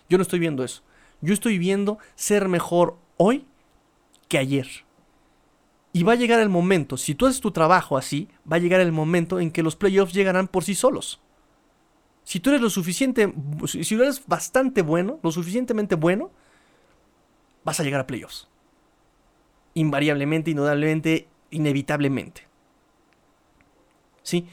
[0.08, 0.82] Yo no estoy viendo eso.
[1.20, 3.44] Yo estoy viendo ser mejor hoy
[4.28, 4.68] que ayer.
[5.92, 8.80] Y va a llegar el momento, si tú haces tu trabajo así, va a llegar
[8.80, 11.20] el momento en que los playoffs llegarán por sí solos.
[12.22, 13.32] Si tú eres lo suficiente,
[13.66, 16.30] si tú eres bastante bueno, lo suficientemente bueno,
[17.64, 18.48] vas a llegar a playoffs.
[19.74, 22.46] Invariablemente, indudablemente, inevitablemente.
[24.22, 24.46] ¿Sí?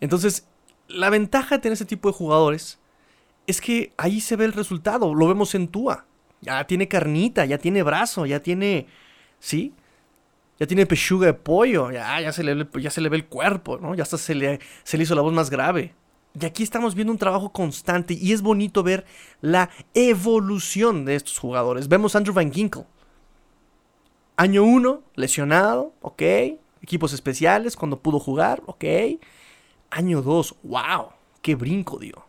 [0.00, 0.46] Entonces,
[0.86, 2.78] la ventaja de tener ese tipo de jugadores
[3.46, 5.14] es que ahí se ve el resultado.
[5.14, 6.06] Lo vemos en Tua.
[6.40, 8.86] Ya tiene carnita, ya tiene brazo, ya tiene.
[9.38, 9.72] ¿Sí?
[10.58, 13.78] Ya tiene pechuga de pollo, ya, ya, se, le, ya se le ve el cuerpo,
[13.78, 13.94] ¿no?
[13.94, 15.94] Ya hasta se le, se le hizo la voz más grave.
[16.40, 19.04] Y aquí estamos viendo un trabajo constante y es bonito ver
[19.40, 21.88] la evolución de estos jugadores.
[21.88, 22.86] Vemos a Andrew Van Ginkle.
[24.36, 26.22] Año 1, lesionado, ok.
[26.82, 28.84] Equipos especiales cuando pudo jugar, ok.
[29.90, 32.26] Año 2, wow, qué brinco dio.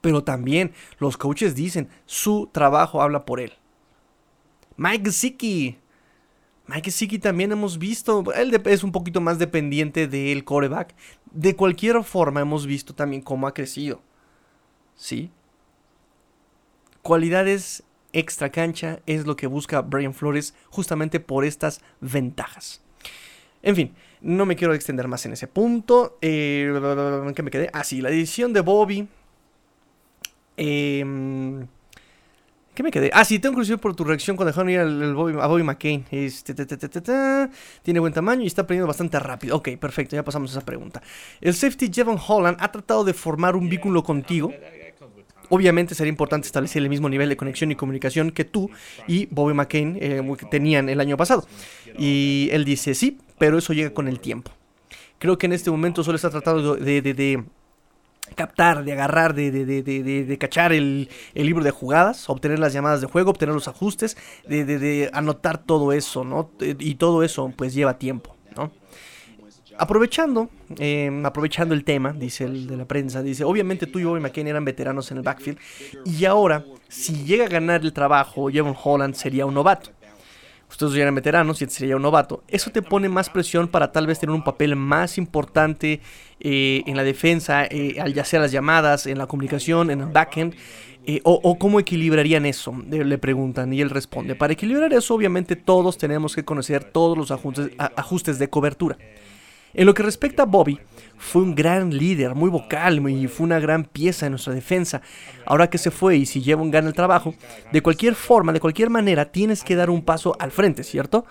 [0.00, 3.52] Pero también los coaches dicen, su trabajo habla por él.
[4.76, 5.78] Mike Gesicki.
[6.70, 10.94] Mike Gesicki también hemos visto, él es un poquito más dependiente del coreback.
[11.32, 14.00] De cualquier forma hemos visto también cómo ha crecido.
[14.94, 15.32] ¿Sí?
[17.02, 22.80] Cualidades extra cancha es lo que busca Brian Flores justamente por estas ventajas.
[23.62, 26.18] En fin, no me quiero extender más en ese punto.
[26.20, 27.68] Eh, ¿Qué me quedé?
[27.72, 29.08] Ah, sí, la edición de Bobby.
[30.56, 31.04] Eh,
[32.80, 33.10] ¿Qué me quedé?
[33.12, 36.06] Ah, sí, tengo curiosidad por tu reacción cuando dejaron ir a Bobby McCain.
[36.10, 36.54] Este,
[37.82, 39.54] tiene buen tamaño y está aprendiendo bastante rápido.
[39.56, 41.02] Ok, perfecto, ya pasamos a esa pregunta.
[41.42, 44.50] El safety Jevon Holland ha tratado de formar un vínculo contigo.
[45.50, 48.70] Obviamente sería importante establecer el mismo nivel de conexión y comunicación que tú
[49.06, 51.46] y Bobby McCain eh, tenían el año pasado.
[51.98, 54.52] Y él dice, sí, pero eso llega con el tiempo.
[55.18, 57.44] Creo que en este momento solo está tratando de
[58.34, 62.72] captar, de agarrar, de, de, de, de cachar el, el, libro de jugadas, obtener las
[62.72, 66.50] llamadas de juego, obtener los ajustes, de, anotar todo eso, ¿no?
[66.60, 68.72] Y todo eso pues lleva tiempo, ¿no?
[69.78, 74.20] Aprovechando, em, aprovechando el tema, dice el de la prensa, dice, obviamente tú y Bobby
[74.20, 75.58] McCain eran veteranos en el backfield
[76.04, 79.90] y ahora, si llega a ganar el trabajo, Jevon Holland sería un novato
[80.70, 83.92] ustedes ya eran veteranos y este sería un novato, eso te pone más presión para
[83.92, 86.00] tal vez tener un papel más importante
[86.40, 90.54] eh, en la defensa, eh, ya sea las llamadas, en la comunicación, en el backend.
[91.06, 94.34] Eh, o, cómo equilibrarían eso, le preguntan y él responde.
[94.34, 98.98] Para equilibrar eso, obviamente todos tenemos que conocer todos los ajustes de cobertura.
[99.72, 100.80] En lo que respecta a Bobby,
[101.20, 105.02] fue un gran líder, muy vocal y fue una gran pieza en nuestra defensa.
[105.44, 107.34] Ahora que se fue y si Jevon gana el trabajo,
[107.70, 111.26] de cualquier forma, de cualquier manera, tienes que dar un paso al frente, ¿cierto?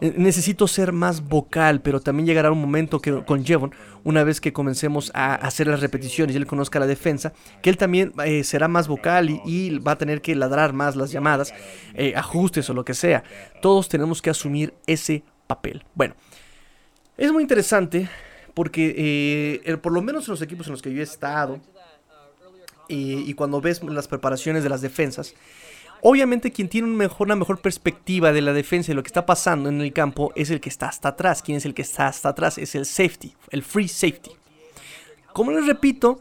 [0.00, 3.74] Eh, necesito ser más vocal, pero también llegará un momento que con Jevon,
[4.04, 7.76] una vez que comencemos a hacer las repeticiones y él conozca la defensa, que él
[7.76, 11.52] también eh, será más vocal y, va a tener que ladrar más las llamadas,
[11.94, 13.24] eh, ajustes o lo que sea.
[13.60, 15.84] Todos tenemos que asumir ese papel.
[15.94, 16.14] Bueno,
[17.26, 18.08] es muy interesante
[18.52, 21.60] porque eh, por lo menos en los equipos en los que yo he estado
[22.88, 25.34] y cuando ves las preparaciones de las defensas,
[26.02, 29.80] obviamente quien tiene una mejor perspectiva de la defensa y lo que está pasando en
[29.80, 31.42] el campo es el que está hasta atrás.
[31.42, 32.58] ¿Quién es el que está hasta atrás?
[32.58, 34.32] Es el safety, el free safety.
[35.32, 36.20] Como les repito,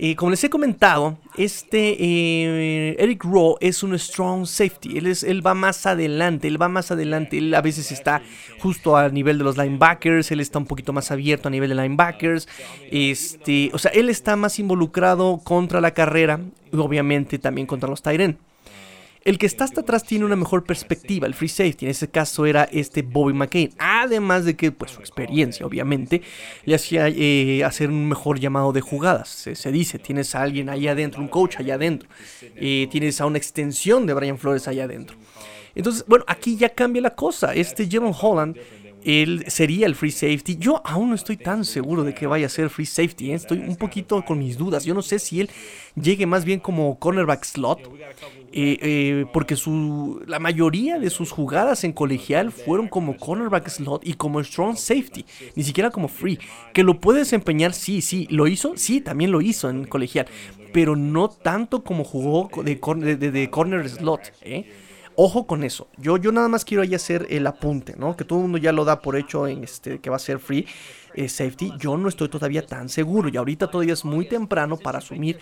[0.00, 4.96] eh, como les he comentado, este eh, Eric Rowe es un strong safety.
[4.96, 7.38] Él, es, él va más adelante, él va más adelante.
[7.38, 8.22] Él a veces está
[8.60, 11.74] justo a nivel de los linebackers, él está un poquito más abierto a nivel de
[11.74, 12.46] linebackers.
[12.92, 16.38] Este, o sea, él está más involucrado contra la carrera
[16.72, 18.38] y obviamente también contra los Tyren.
[19.24, 22.46] El que está hasta atrás tiene una mejor perspectiva, el free safety, en ese caso
[22.46, 23.70] era este Bobby McCain.
[23.78, 26.22] Además de que, pues su experiencia, obviamente,
[26.64, 29.28] le hacía eh, hacer un mejor llamado de jugadas.
[29.28, 32.08] Se, dice, tienes a alguien ahí adentro, un coach allá adentro.
[32.56, 35.16] Eh, tienes a una extensión de Brian Flores allá adentro.
[35.74, 37.54] Entonces, bueno, aquí ya cambia la cosa.
[37.54, 38.56] Este Jevon Holland
[39.08, 40.58] él sería el free safety.
[40.58, 43.30] Yo aún no estoy tan seguro de que vaya a ser free safety.
[43.30, 43.34] ¿eh?
[43.34, 44.84] Estoy un poquito con mis dudas.
[44.84, 45.48] Yo no sé si él
[45.94, 47.90] llegue más bien como cornerback slot.
[48.52, 54.06] Eh, eh, porque su, la mayoría de sus jugadas en colegial fueron como cornerback slot
[54.06, 56.38] y como strong safety, ni siquiera como free.
[56.74, 58.26] Que lo puede desempeñar, sí, sí.
[58.30, 58.76] ¿Lo hizo?
[58.76, 60.26] Sí, también lo hizo en colegial.
[60.74, 62.78] Pero no tanto como jugó de,
[63.16, 64.32] de, de corner slot.
[64.42, 64.66] ¿eh?
[65.20, 65.88] Ojo con eso.
[65.96, 68.16] Yo, yo nada más quiero ahí hacer el apunte, ¿no?
[68.16, 70.38] Que todo el mundo ya lo da por hecho en este que va a ser
[70.38, 70.64] free
[71.14, 71.72] eh, safety.
[71.78, 73.28] Yo no estoy todavía tan seguro.
[73.28, 75.38] Y ahorita todavía es muy temprano para asumir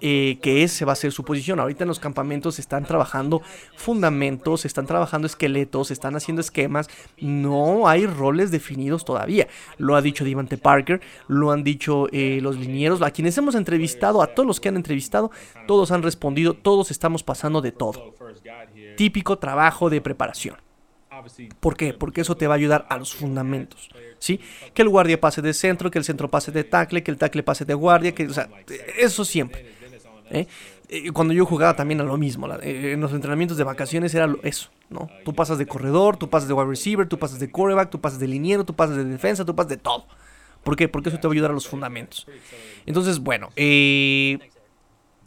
[0.00, 1.60] eh, que ese va a ser su posición.
[1.60, 3.42] Ahorita en los campamentos están trabajando
[3.76, 6.88] fundamentos, están trabajando esqueletos, están haciendo esquemas.
[7.18, 9.48] No hay roles definidos todavía.
[9.78, 14.22] Lo ha dicho Divante Parker, lo han dicho eh, los linieros, a quienes hemos entrevistado,
[14.22, 15.30] a todos los que han entrevistado,
[15.66, 18.14] todos han respondido, todos estamos pasando de todo
[18.96, 20.56] típico trabajo de preparación.
[21.60, 21.94] ¿Por qué?
[21.94, 23.90] Porque eso te va a ayudar a los fundamentos.
[24.18, 24.40] ¿sí?
[24.74, 27.42] Que el guardia pase de centro, que el centro pase de tackle, que el tackle
[27.42, 28.48] pase de guardia, que, o sea,
[28.98, 29.66] eso siempre.
[30.30, 30.46] ¿eh?
[31.12, 34.70] Cuando yo jugaba también a lo mismo, eh, en los entrenamientos de vacaciones era eso,
[34.88, 35.08] ¿no?
[35.24, 38.20] Tú pasas de corredor, tú pasas de wide receiver, tú pasas de quarterback, tú pasas
[38.20, 40.06] de liniero, tú pasas de defensa, tú pasas de todo.
[40.62, 40.88] ¿Por qué?
[40.88, 42.26] Porque eso te va a ayudar a los fundamentos.
[42.86, 44.38] Entonces, bueno, eh,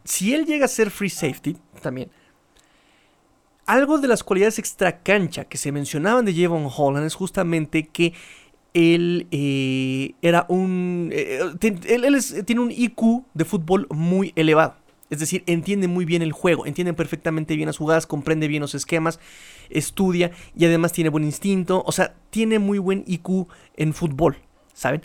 [0.03, 2.09] si él llega a ser free safety, también,
[3.69, 8.13] algo de las cualidades extra cancha que se mencionaban de Javon Holland es justamente que
[8.73, 11.11] él eh, era un.
[11.13, 14.75] Eh, él, tiene un IQ de fútbol muy elevado.
[15.11, 18.73] Es decir, entiende muy bien el juego, entiende perfectamente bien las jugadas, comprende bien los
[18.73, 19.19] esquemas,
[19.69, 21.83] estudia y además tiene buen instinto.
[21.85, 24.37] O sea, tiene muy buen IQ en fútbol,
[24.73, 25.03] ¿saben?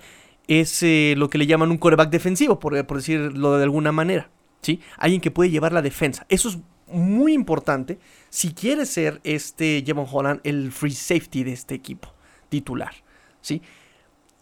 [0.48, 4.30] Es eh, lo que le llaman un coreback defensivo, por, por decirlo de alguna manera.
[4.62, 4.80] ¿sí?
[4.96, 6.24] Alguien que puede llevar la defensa.
[6.30, 7.98] Eso es muy importante
[8.34, 12.12] si quiere ser este Jevon Holland el free safety de este equipo
[12.48, 12.92] titular,
[13.40, 13.62] ¿sí?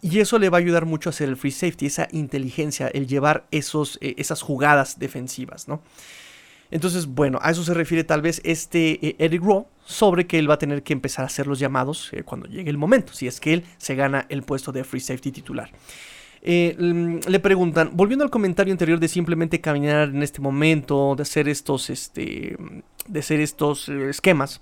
[0.01, 3.05] Y eso le va a ayudar mucho a hacer el free safety, esa inteligencia, el
[3.05, 5.83] llevar esos, eh, esas jugadas defensivas, ¿no?
[6.71, 10.49] Entonces, bueno, a eso se refiere tal vez este eh, Eric Rowe sobre que él
[10.49, 13.27] va a tener que empezar a hacer los llamados eh, cuando llegue el momento, si
[13.27, 15.69] es que él se gana el puesto de free safety titular.
[16.45, 16.75] Eh,
[17.25, 21.89] le preguntan, volviendo al comentario anterior de simplemente caminar en este momento, de hacer estos,
[21.89, 22.57] este,
[23.07, 24.61] de hacer estos eh, esquemas.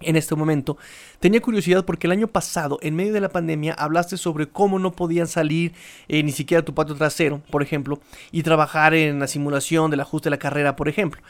[0.00, 0.78] En este momento,
[1.20, 4.90] tenía curiosidad porque el año pasado, en medio de la pandemia, hablaste sobre cómo no
[4.92, 5.74] podían salir
[6.08, 8.00] eh, ni siquiera tu patio trasero, por ejemplo,
[8.32, 11.22] y trabajar en la simulación del ajuste de la carrera, por ejemplo.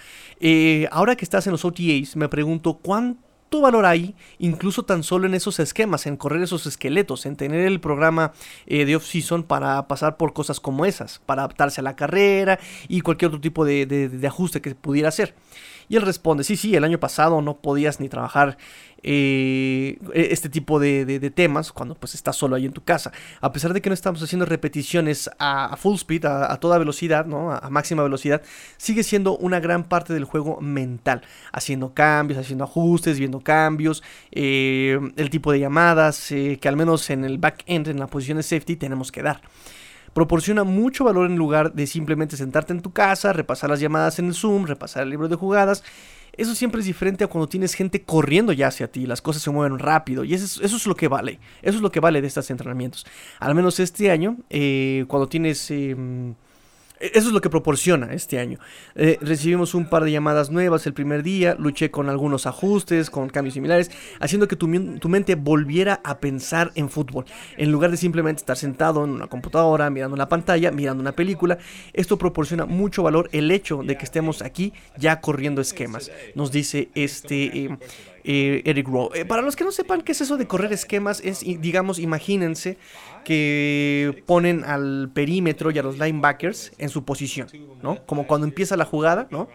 [0.91, 5.35] ahora que estás en los OTAs, me pregunto cuánto valor hay, incluso tan solo en
[5.35, 8.33] esos esquemas, en correr esos esqueletos, en tener el programa
[8.67, 12.59] eh, de off-season para pasar por cosas como esas, para adaptarse a la carrera
[12.89, 15.35] y cualquier otro tipo de ajuste que pudiera hacer.
[15.93, 18.57] Y él responde, sí, sí, el año pasado no podías ni trabajar
[19.03, 23.13] eh, e-, este tipo de, temas cuando pues estás solo ahí en tu casa.
[23.43, 27.53] A pesar de que no estamos haciendo repeticiones a, full speed, a, toda velocidad, ¿no?
[27.53, 28.41] A, máxima velocidad,
[28.79, 31.21] sigue siendo una gran parte del juego mental.
[31.53, 37.11] Haciendo cambios, haciendo ajustes, viendo cambios, eh, el tipo de llamadas eh, que al menos
[37.11, 39.43] en el back-end, en la posición de safety, tenemos que dar
[40.15, 44.27] proporciona mucho valor en lugar de simplemente sentarte en tu casa, repasar las llamadas en
[44.27, 45.83] el Zoom, repasar el libro de jugadas
[46.35, 49.51] eso siempre es diferente a cuando tienes gente corriendo ya hacia ti, las cosas se
[49.51, 52.51] mueven rápido y eso es, lo que vale, eso es lo que vale de estos
[52.51, 53.07] entrenamientos.
[53.39, 55.71] Al menos este año, eh, cuando tienes...
[55.71, 56.35] Em,
[57.03, 58.59] eso es lo que proporciona este año.
[58.95, 63.29] Eh, recibimos un par de llamadas nuevas el primer día, luché con algunos ajustes, con
[63.29, 67.25] cambios similares, haciendo que tu, mente volviera a pensar en fútbol,
[67.57, 71.59] en lugar de simplemente estar sentado en una computadora, mirando la pantalla, mirando una película.
[71.93, 76.91] Esto proporciona mucho valor el hecho de que estemos aquí ya corriendo esquemas, nos dice
[76.95, 77.65] este...
[77.65, 77.79] Eh,
[78.25, 79.25] eh, Eric Rowe.
[79.27, 82.79] para los que no sepan qué es eso de correr esquemas, es, digamos, imagínense
[83.25, 87.49] que ponen al perímetro y a los linebackers en su posición,
[87.83, 88.05] ¿no?
[88.07, 89.49] Como cuando empieza la jugada, ¿no?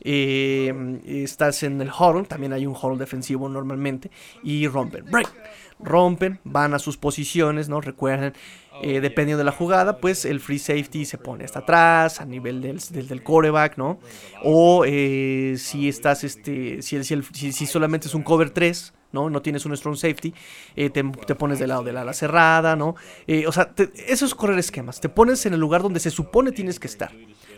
[0.00, 4.10] Eh, estás en el huddle, también hay un huddle defensivo normalmente,
[4.42, 5.32] y rompen, break,
[5.80, 7.80] rompen, van a sus posiciones, ¿no?
[7.80, 8.34] Recuerden,
[8.82, 12.60] eh, dependiendo de la jugada, pues el free safety se pone hasta atrás, a nivel
[12.60, 13.98] del, del, coreback, ¿no?
[14.42, 19.30] O eh, si estás, este, si, si, si solamente es un cover 3, ¿no?
[19.30, 20.34] No tienes un strong safety,
[20.76, 21.02] eh, te,
[21.34, 22.94] pones del lado de la ala cerrada, ¿no?
[23.26, 23.72] Eh, o sea,
[24.06, 25.00] eso es correr esquemas.
[25.00, 27.12] Te pones en el lugar donde se supone tienes que estar.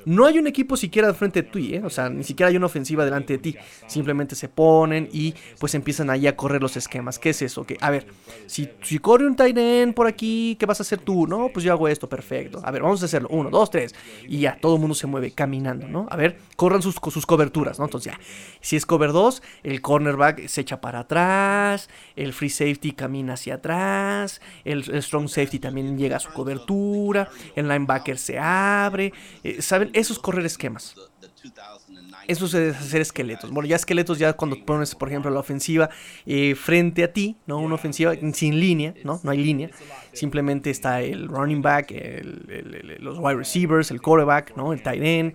[0.05, 1.83] No hay un equipo siquiera al frente de ti, ¿eh?
[1.85, 3.57] O sea, ni siquiera hay una ofensiva delante de ti.
[3.87, 7.19] Simplemente se ponen y pues empiezan ahí a correr los esquemas.
[7.19, 7.65] ¿Qué es eso?
[7.65, 8.07] Que, a ver,
[8.47, 11.27] si, si corre un tight end por aquí, ¿qué vas a hacer tú?
[11.27, 12.61] No, pues yo hago esto, perfecto.
[12.65, 13.29] A ver, vamos a hacerlo.
[13.31, 13.95] Uno, dos, tres.
[14.27, 16.07] Y ya, todo el mundo se mueve caminando, ¿no?
[16.11, 17.85] A ver, corran sus, sus coberturas, ¿no?
[17.85, 18.21] Entonces ya,
[18.61, 23.55] si es cover 2, el cornerback se echa para atrás, el free safety camina hacia
[23.55, 29.13] atrás, el, strong safety también llega a su cobertura, el linebacker se abre.
[29.45, 29.88] Eh, ¿Saben?
[29.93, 30.95] Eso es correr esquemas.
[32.27, 33.51] Eso es hacer esqueletos.
[33.51, 35.89] Bueno, ya esqueletos ya cuando pones, por ejemplo, la ofensiva
[36.27, 37.59] eh, frente a ti, ¿no?
[37.59, 39.21] Una ofensiva sin línea, ¿no?
[39.23, 39.71] No hay línea.
[40.13, 41.93] Simplemente está el running back,
[42.99, 44.73] los wide receivers, el quarterback, ¿no?
[44.73, 45.35] El tight end.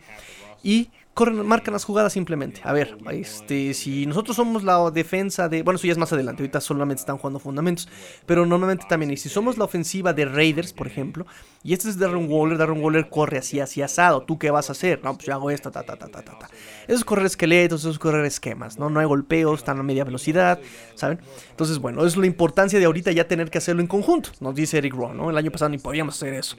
[0.61, 2.61] Y corren, marcan las jugadas simplemente.
[2.63, 5.63] A ver, este, si nosotros somos la defensa de.
[5.63, 6.43] Bueno, eso ya es más adelante.
[6.43, 7.87] Ahorita solamente están jugando fundamentos.
[8.25, 9.11] Pero normalmente también.
[9.11, 11.25] Y si somos la ofensiva de Raiders, por ejemplo.
[11.63, 12.57] Y este es Darren Waller.
[12.57, 14.23] Darren Waller corre así, así asado.
[14.23, 15.03] ¿Tú qué vas a hacer?
[15.03, 16.49] No, pues yo hago esto, ta, ta, ta, ta, ta.
[16.87, 18.77] Eso es correr esqueletos, eso es correr esquemas.
[18.77, 20.59] No, no hay golpeos, están a media velocidad.
[20.95, 21.19] ¿Saben?
[21.51, 24.31] Entonces, bueno, es la importancia de ahorita ya tener que hacerlo en conjunto.
[24.39, 25.29] Nos dice Eric Rowe, ¿no?
[25.29, 26.57] El año pasado ni podíamos hacer eso.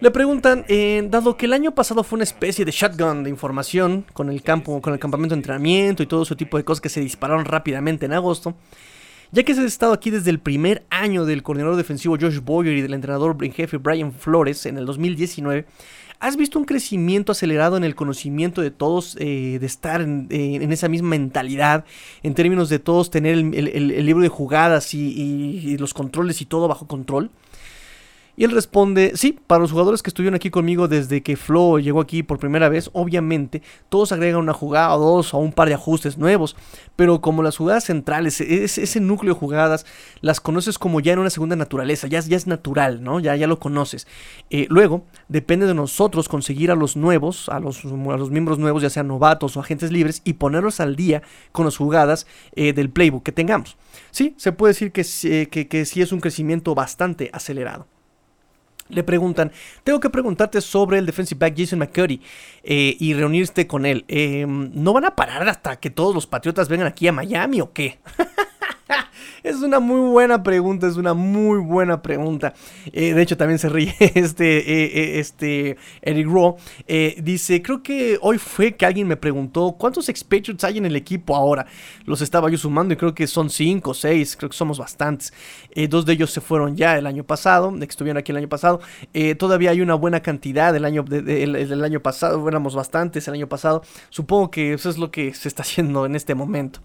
[0.00, 4.04] Le preguntan, eh, dado que el año pasado fue una especie de shotgun de información
[4.12, 6.88] con el campo, con el campamento de entrenamiento y todo ese tipo de cosas que
[6.88, 8.54] se dispararon rápidamente en agosto,
[9.32, 12.80] ya que has estado aquí desde el primer año del coordinador defensivo Josh Boyer y
[12.80, 15.66] del entrenador en jefe Brian Flores en el 2019,
[16.20, 20.28] ¿has visto un crecimiento acelerado en el conocimiento de todos, eh, de estar en,
[20.70, 21.84] esa misma mentalidad,
[22.22, 26.86] en términos de todos tener el, libro de jugadas y los controles y todo bajo
[26.86, 27.32] control?
[28.38, 32.00] Y él responde, sí, para los jugadores que estuvieron aquí conmigo desde que Flo llegó
[32.00, 35.74] aquí por primera vez, obviamente todos agregan una jugada o dos o un par de
[35.74, 36.54] ajustes nuevos,
[36.94, 39.86] pero como las jugadas centrales, ese, núcleo de jugadas,
[40.20, 43.18] las conoces como ya en una segunda naturaleza, ya, ya es natural, ¿no?
[43.18, 44.06] Ya, ya lo conoces.
[44.50, 48.82] Eh, luego, depende de nosotros conseguir a los nuevos, a los, a los miembros nuevos,
[48.82, 52.88] ya sean novatos o agentes libres, y ponerlos al día con las jugadas eh, del
[52.88, 53.76] playbook que tengamos.
[54.12, 57.97] Sí, se puede decir que, que, que sí es un crecimiento bastante acelerado
[58.88, 59.52] le preguntan,
[59.84, 62.20] tengo que preguntarte sobre el defensive back Jason McCurdy
[62.62, 64.04] eh, y reunirte con él.
[64.08, 67.72] Em, ¿No van a parar hasta que todos los Patriotas vengan aquí a Miami o
[67.72, 67.98] qué?
[69.42, 72.54] Es una muy buena pregunta, es una muy buena pregunta.
[72.92, 76.56] Eh, de hecho, también se ríe este, eh, eh, este Eric Rowe.
[77.22, 81.36] dice, creo que hoy fue que alguien me preguntó, ¿cuántos expatriates hay en el equipo
[81.36, 81.66] ahora?
[82.04, 85.32] Los estaba yo sumando y creo que son cinco o seis, creo que somos bastantes.
[85.88, 88.80] dos de ellos se fueron ya el año pasado, que estuvieron aquí el año pasado.
[89.38, 93.82] todavía hay una buena cantidad del año, del año pasado, éramos bastantes el año pasado.
[94.10, 96.80] Supongo que eso es lo que se está haciendo en este momento.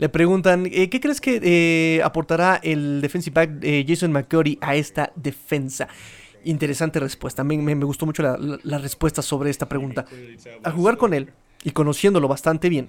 [0.00, 4.74] Le preguntan, eh, ¿qué crees que eh, aportará el defensive back eh, Jason McCurry a
[4.74, 5.88] esta defensa?
[6.44, 7.44] Interesante respuesta.
[7.44, 10.06] Me, me, gustó mucho la respuesta sobre esta pregunta.
[10.62, 11.30] Al jugar con él
[11.64, 12.88] y conociéndolo bastante bien,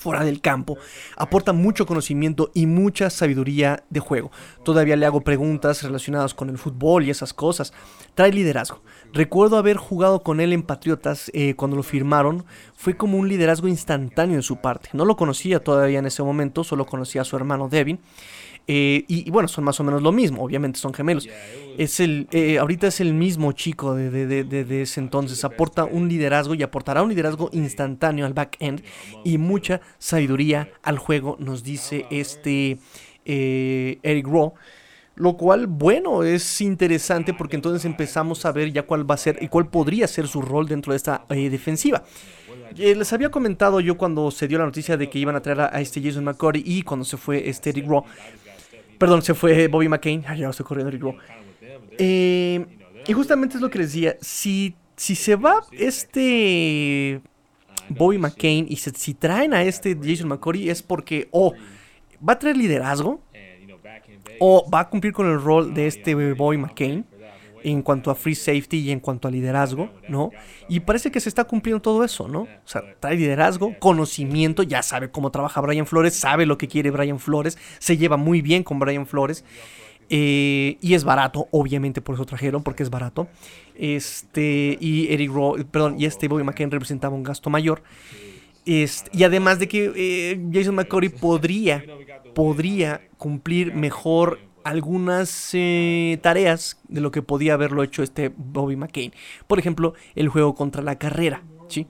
[0.00, 0.78] fuera del campo,
[1.16, 4.30] aporta mucho conocimiento y mucha sabiduría de juego.
[4.64, 7.74] Todavía le hago preguntas relacionadas con el fútbol y esas cosas.
[8.14, 8.82] Trae liderazgo.
[9.12, 12.44] Recuerdo haber jugado con él en Patriotas eh, cuando lo firmaron.
[12.74, 14.88] Fue como un liderazgo instantáneo de su parte.
[14.94, 18.00] No lo conocía todavía en ese momento, solo conocía a su hermano Devin.
[18.66, 21.28] Eh, y, bueno, son más o menos lo mismo, obviamente son gemelos.
[21.76, 26.54] Es el, eh, ahorita es el mismo chico de, de, ese entonces, aporta un liderazgo
[26.54, 28.82] y aportará un liderazgo instantáneo al back-end
[29.24, 32.78] y mucha sabiduría al juego, nos dice este
[33.24, 34.52] eh, Eric Rowe.
[35.16, 39.36] Lo cual, bueno, es interesante porque entonces empezamos a ver ya cuál va a ser
[39.42, 42.04] y cuál podría ser su rol dentro de esta defensiva.
[42.74, 45.80] les había comentado yo cuando se dio la noticia de que iban a traer a,
[45.80, 48.04] este Jason McCurdy y cuando se fue este Eric Rowe
[49.00, 50.22] Perdón, se fue Bobby McCain.
[50.26, 51.16] Ay, ya estoy corriendo el
[51.96, 52.66] eh,
[53.06, 54.16] y justamente es lo que les decía.
[54.20, 57.22] Si, si se va este
[57.88, 61.54] Bobby McCain y si traen a este Jason McCurry es porque o
[62.26, 63.22] va a traer liderazgo
[64.38, 67.06] o va a cumplir con el rol de este Bobby McCain
[67.62, 70.30] en cuanto a free safety y en cuanto a liderazgo, ¿no?
[70.68, 72.42] Y parece que se está cumpliendo todo eso, ¿no?
[72.42, 76.90] O sea, trae liderazgo, conocimiento, ya sabe cómo trabaja Brian Flores, sabe lo que quiere
[76.90, 79.44] Brian Flores, se lleva muy bien con Brian Flores.
[80.12, 83.28] Eh, y es barato, obviamente por eso trajeron, porque es barato.
[83.76, 87.82] Este, y Eric Rowe, perdón, y este Bobby McCain representaba un gasto mayor.
[88.66, 91.84] Este, y además de que eh, Jason McCurry podría,
[92.34, 99.12] podría cumplir mejor algunas eh, tareas de lo que podía haberlo hecho este Bobby McCain.
[99.46, 101.42] Por ejemplo, el juego contra la carrera.
[101.68, 101.86] ¿sí?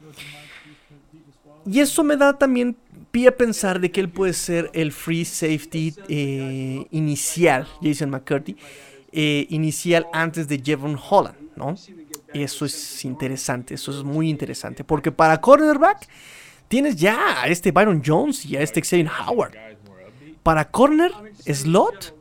[1.67, 2.77] Y eso me da también
[3.11, 8.57] pie a pensar de que él puede ser el free safety eh, inicial, Jason McCurdy,
[9.13, 11.75] eh, inicial antes de Jevon Holland, ¿no?
[12.33, 16.09] Eso es interesante, eso es muy interesante, porque para cornerback
[16.69, 19.55] tienes ya a este Byron Jones y a este Xavier Howard.
[20.45, 21.13] Para corner,
[21.45, 22.15] slot,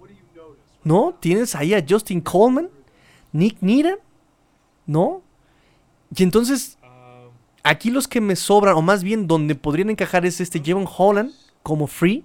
[0.84, 1.16] ¿no?
[1.20, 2.70] Tienes ahí a Justin Coleman,
[3.32, 4.00] Nick Needham,
[4.86, 5.22] ¿no?
[6.16, 6.78] Y entonces,
[7.64, 11.32] aquí los que me sobran, o más bien donde podrían encajar es este Jevon Holland
[11.64, 12.24] como free,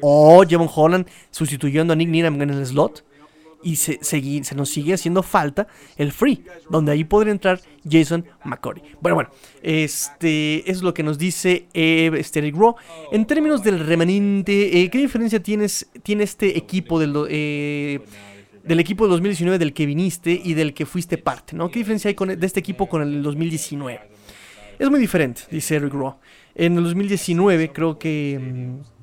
[0.00, 3.04] o Jevon Holland sustituyendo a Nick Needham en el slot
[3.62, 8.82] y se, se, nos sigue haciendo falta el free, donde ahí podría entrar Jason McCurry.
[9.00, 9.30] Bueno, bueno,
[9.62, 12.76] este es lo que nos dice eh, este Rowe.
[13.12, 18.00] En términos del remanente, eh, ¿qué diferencia tienes, tiene este equipo del, eh,
[18.64, 21.56] del equipo del 2019 del que viniste y del que fuiste parte?
[21.56, 21.70] ¿no?
[21.70, 24.00] ¿Qué diferencia hay con, de este equipo con el 2019?
[24.78, 26.16] Es muy diferente, dice Eric Rowe.
[26.54, 28.38] En el 2019 creo que...
[28.40, 28.99] Mm,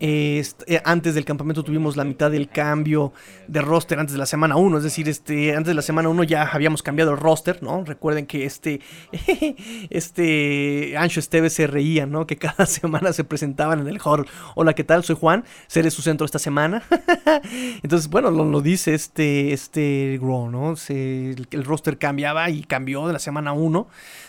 [0.00, 0.44] eh,
[0.84, 3.12] antes del campamento tuvimos la mitad del cambio
[3.48, 6.22] de roster antes de la semana 1, es decir, este, antes de la semana 1
[6.24, 7.84] ya habíamos cambiado el roster, ¿no?
[7.84, 8.80] Recuerden que este,
[9.90, 12.26] este Ancho Esteves se reía, ¿no?
[12.26, 14.26] Que cada semana se presentaban en el hall.
[14.54, 15.02] Hola, ¿qué tal?
[15.04, 16.84] Soy Juan, seré su centro esta semana.
[17.82, 20.74] Entonces, bueno, lo, dice este, este Grow, ¿no?
[20.88, 23.88] el, el roster cambiaba y cambió de la semana 1.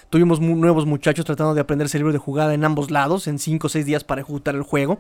[0.09, 3.67] Tuvimos nuevos muchachos tratando de aprender el libro de jugada en ambos lados en 5
[3.67, 4.99] o 6 días para ejecutar el juego.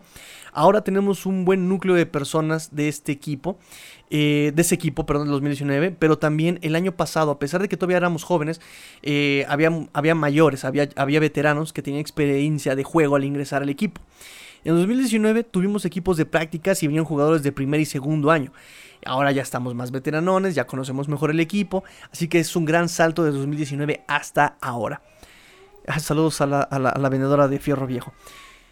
[0.53, 3.57] Ahora tenemos un buen núcleo de personas de este equipo,
[4.09, 7.69] eh, de ese equipo, perdón, del 2019, pero también el año pasado, a pesar de
[7.69, 8.61] que todavía éramos jóvenes,
[9.03, 14.01] eh, había, mayores, había, había veteranos que tenían experiencia de juego al ingresar al equipo.
[14.63, 18.51] En 2019 tuvimos equipos de prácticas y venían jugadores de primer y segundo año.
[19.05, 22.89] Ahora ya estamos más veteranones, ya conocemos mejor el equipo, así que es un gran
[22.89, 25.01] salto de 2019 hasta ahora.
[25.87, 28.13] Ah, saludos a la, vendedora de Fierro Viejo.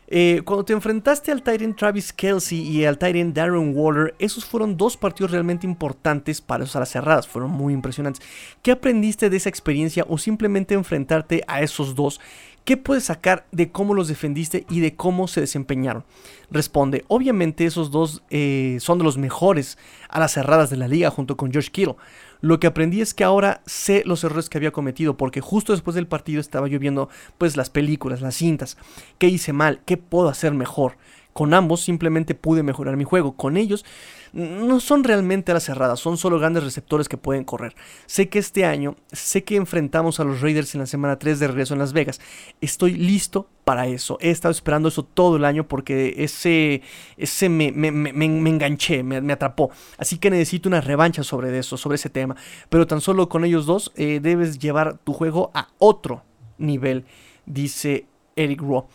[0.10, 4.78] Eh, cuando te enfrentaste al Tyrant Travis Kelsey y al Tyrant Darren Waller, esos fueron
[4.78, 8.26] dos partidos realmente importantes para esos alas cerradas, fueron muy impresionantes.
[8.62, 12.22] ¿Qué aprendiste de esa experiencia o simplemente enfrentarte a esos dos
[12.68, 16.04] ¿Qué puedes sacar de cómo los defendiste y de cómo se desempeñaron?
[16.52, 19.78] Responde, obviamente esos dos eh, son de los mejores
[20.10, 21.96] a las cerradas de la liga junto con Josh Kittle.
[22.42, 25.96] Lo que aprendí es que ahora sé los errores que había cometido porque justo después
[25.96, 28.78] del partido estaba yo viendo pues las películas, las cintas.
[29.18, 29.82] ¿Qué hice mal?
[29.86, 30.98] ¿Qué puedo hacer mejor?
[31.34, 33.36] Con ambos simplemente pude mejorar mi juego.
[33.36, 33.86] Con ellos
[34.34, 37.76] no son realmente las cerradas, son solo grandes receptores que pueden correr.
[38.06, 41.48] Sé que este año, sé que enfrentamos a los Raiders en la semana 3 de
[41.48, 42.20] regreso en Las Vegas.
[42.62, 44.18] Estoy listo para eso.
[44.22, 46.82] He estado esperando eso todo el año porque ese,
[47.18, 49.72] ese me, enganché, me, atrapó.
[49.98, 52.36] Así que necesito una revancha sobre eso, sobre ese tema.
[52.70, 56.24] Pero tan solo con ellos dos eh, debes llevar tu juego a otro
[56.58, 57.06] nivel,
[57.46, 58.88] dice Eric Rowe.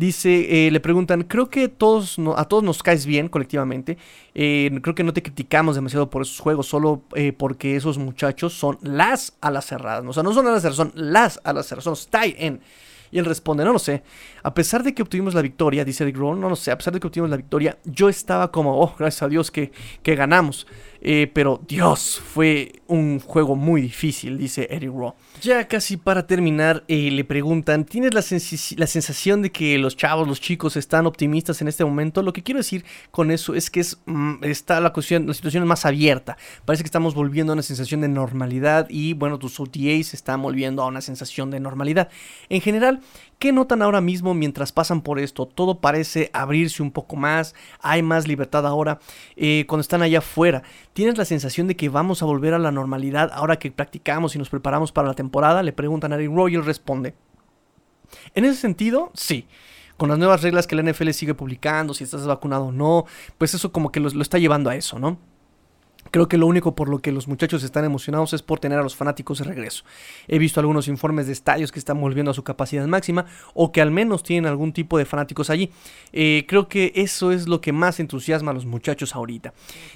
[0.00, 3.98] Dice, eh, le preguntan, creo que todos, a todos nos caes bien colectivamente.
[4.34, 8.54] Eh, creo que no te criticamos demasiado por esos juegos, solo eh, porque esos muchachos
[8.54, 10.02] son las alas cerradas.
[10.06, 12.62] O sea, no son alas cerradas, son las alas cerradas, son style en.
[13.10, 14.02] Y él responde, no lo sé.
[14.42, 16.94] A pesar de que obtuvimos la victoria, dice Eric Rowe, no lo sé, a pesar
[16.94, 19.70] de que obtuvimos la victoria, yo estaba como, oh, gracias a Dios que,
[20.02, 20.66] que ganamos.
[21.32, 25.14] Pero Dios, fue un juego muy difícil, dice Eric Rowe.
[25.40, 28.20] Ya casi para terminar, eh, le preguntan, ¿tienes la,
[28.76, 32.22] la, sensación de que los chavos, los chicos están optimistas en este momento?
[32.22, 35.62] Lo que quiero decir con eso es que es, mm, está la, cuestión, la situación
[35.62, 36.36] es más abierta.
[36.66, 40.82] Parece que estamos volviendo a una sensación de normalidad y bueno, tus OTAs están volviendo
[40.82, 42.10] a una sensación de normalidad.
[42.50, 43.00] En general,
[43.40, 45.46] ¿Qué notan ahora mismo mientras pasan por esto?
[45.46, 49.00] Todo parece abrirse un poco más, hay más libertad ahora.
[49.34, 50.62] Eh, cuando están allá afuera,
[50.92, 54.38] ¿tienes la sensación de que vamos a volver a la normalidad ahora que practicamos y
[54.38, 55.62] nos preparamos para la temporada?
[55.62, 57.14] Le preguntan a Eric Royal, responde.
[58.34, 59.48] En ese sentido, sí
[59.96, 63.04] con las nuevas reglas que la NFL sigue publicando, si estás vacunado o no,
[63.36, 65.18] pues eso como que lo, está llevando a eso, ¿no?
[66.10, 68.82] Creo que lo único por lo que los muchachos están emocionados es por tener a
[68.82, 69.84] los fanáticos de regreso.
[70.26, 73.80] He visto algunos informes de estadios que están volviendo a su capacidad máxima o que
[73.80, 75.70] al menos tienen algún tipo de fanáticos allí.
[76.12, 79.52] Eh, creo que eso es lo que más entusiasma a los muchachos ahorita.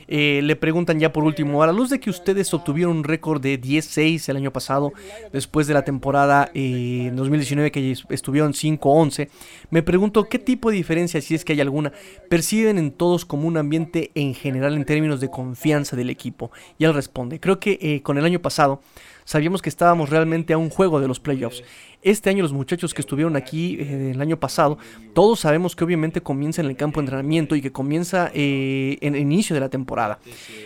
[0.06, 3.40] Eh, le preguntan ya por último, a la luz de que ustedes obtuvieron un récord
[3.40, 4.92] de 10-6 el año pasado,
[5.32, 9.28] después de la temporada eh, 2019 que estuvieron 5-11,
[9.70, 11.92] me pregunto qué tipo de diferencia, si es que hay alguna,
[12.28, 16.50] perciben en todos como un ambiente en general en términos de confianza del equipo.
[16.78, 18.80] Y él responde, creo que eh, con el año pasado
[19.24, 21.62] sabíamos que estábamos realmente a un juego de los playoffs.
[22.02, 24.76] Este año los muchachos que estuvieron aquí eh, el año pasado,
[25.14, 29.14] todos sabemos que obviamente comienza en el campo de entrenamiento y que comienza eh, en
[29.14, 30.18] el inicio de la temporada.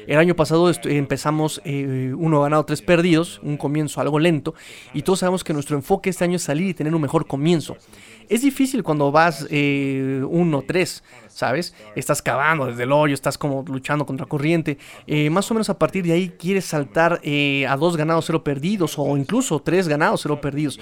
[0.08, 4.54] El año pasado empezamos uno ganado, tres perdidos, un comienzo algo lento,
[4.92, 7.76] y todos sabemos que nuestro enfoque este año es salir y tener un mejor comienzo.
[8.28, 11.74] Es difícil cuando vas 1-3, ¿sabes?
[11.96, 14.78] Estás cavando desde el hoyo, estás como luchando contra corriente.
[15.06, 18.44] Eh, más o menos a partir de ahí quieres saltar eh, a dos ganados, cero
[18.44, 20.78] perdidos, o incluso tres ganados, cero perdidos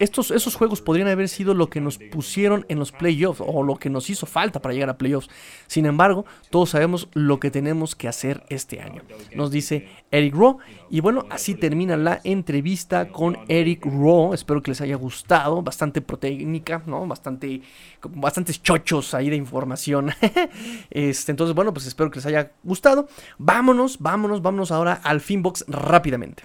[0.00, 3.76] estos, esos juegos podrían haber sido lo que nos pusieron en los playoffs o lo
[3.76, 5.28] que nos hizo falta para llegar a playoffs.
[5.66, 9.02] Sin embargo, todos sabemos lo que tenemos que hacer este año.
[9.34, 10.56] Nos dice Eric Rowe.
[10.88, 14.34] Y bueno, así termina la entrevista con Eric Rowe.
[14.34, 15.60] Espero que les haya gustado.
[15.60, 17.06] Bastante proteínica, ¿no?
[17.06, 17.60] Bastante,
[18.02, 20.12] bastantes chochos ahí de información.
[20.90, 23.06] este, entonces, bueno, pues espero que les haya gustado.
[23.36, 26.44] Vámonos, vámonos, vámonos ahora al Finbox rápidamente.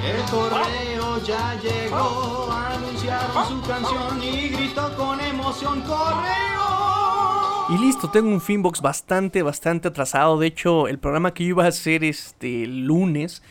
[0.00, 7.66] El correo ya llegó, anunciaron su canción y gritó con emoción correo.
[7.68, 10.38] Y listo, tengo un Finbox bastante, bastante atrasado.
[10.38, 13.42] De hecho, el programa que iba a hacer este lunes,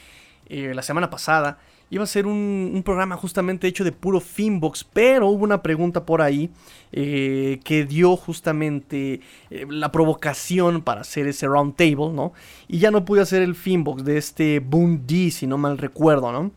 [0.48, 1.60] eh, la semana pasada,
[1.92, 6.22] iba a ser un, programa justamente hecho de puro Finbox, pero hubo una pregunta por
[6.22, 6.50] ahí
[6.94, 9.20] eh, que dio justamente
[9.50, 12.34] eh, la provocación para hacer ese round table, ¿no?
[12.68, 16.32] Y ya no pude hacer el Finbox de este Boom D, si no mal recuerdo,
[16.32, 16.52] ¿no?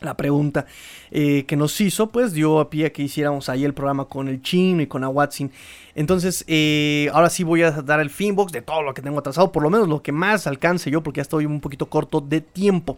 [0.00, 0.66] La pregunta
[1.10, 4.28] eh, que nos hizo, pues dio a pie a que hiciéramos ahí el programa con
[4.28, 5.50] el chino y con Awatsin.
[5.94, 9.50] Entonces, eh, ahora sí voy a dar el finbox de todo lo que tengo atrasado,
[9.50, 12.40] por lo menos lo que más alcance yo, porque ya estoy un poquito corto de
[12.40, 12.96] tiempo.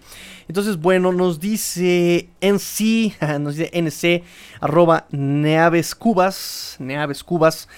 [0.48, 4.22] Entonces, bueno, nos dice NC, nos dice NC,
[4.61, 7.68] arroba Neaves Cubas, Neaves Cubas,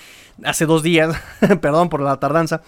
[0.45, 1.15] hace dos días,
[1.61, 2.63] perdón por la tardanza.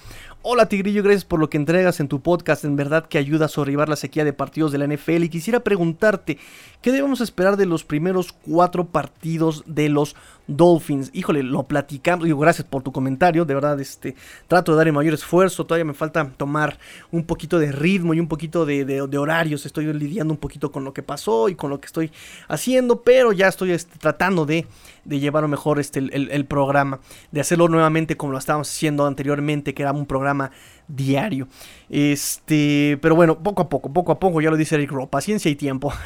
[0.46, 3.48] Hola Tigrillo, gracias por lo que entregas en tu podcast, en verdad que ayuda a
[3.48, 6.36] sobrevivir la sequía de partidos de la NFL y quisiera preguntarte,
[6.82, 10.14] ¿qué debemos esperar de los primeros cuatro partidos de los
[10.46, 11.08] Dolphins?
[11.14, 14.16] Híjole, lo platicamos, digo, gracias por tu comentario, de verdad, este,
[14.46, 16.78] trato de dar el mayor esfuerzo, todavía me falta tomar
[17.10, 20.92] un poquito de ritmo y un poquito de, horarios, estoy lidiando un poquito con lo
[20.92, 22.12] que pasó y con lo que estoy
[22.48, 24.66] haciendo, pero ya estoy este, tratando de,
[25.04, 27.00] de llevar mejor este, el, el programa,
[27.30, 30.50] de hacerlo nuevamente como lo estábamos haciendo anteriormente, que era un programa
[30.88, 31.48] diario.
[31.88, 35.50] Este, pero bueno, poco a poco, poco a poco, ya lo dice Eric Rowe, paciencia
[35.50, 35.92] y tiempo.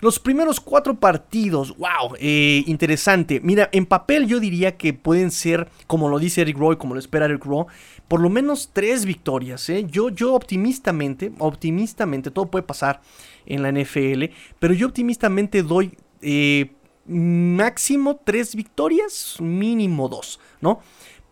[0.00, 3.40] Los primeros cuatro partidos, wow, eh, interesante.
[3.42, 7.00] Mira, en papel yo diría que pueden ser, como lo dice Eric Rowe, como lo
[7.00, 7.66] espera Eric Rowe,
[8.06, 9.68] por lo menos tres victorias.
[9.70, 9.86] ¿eh?
[9.88, 13.00] Yo, yo optimistamente, optimistamente, todo puede pasar
[13.46, 14.24] en la NFL,
[14.58, 16.72] pero yo optimistamente doy eh,
[17.08, 20.80] máximo tres victorias, mínimo dos, ¿no?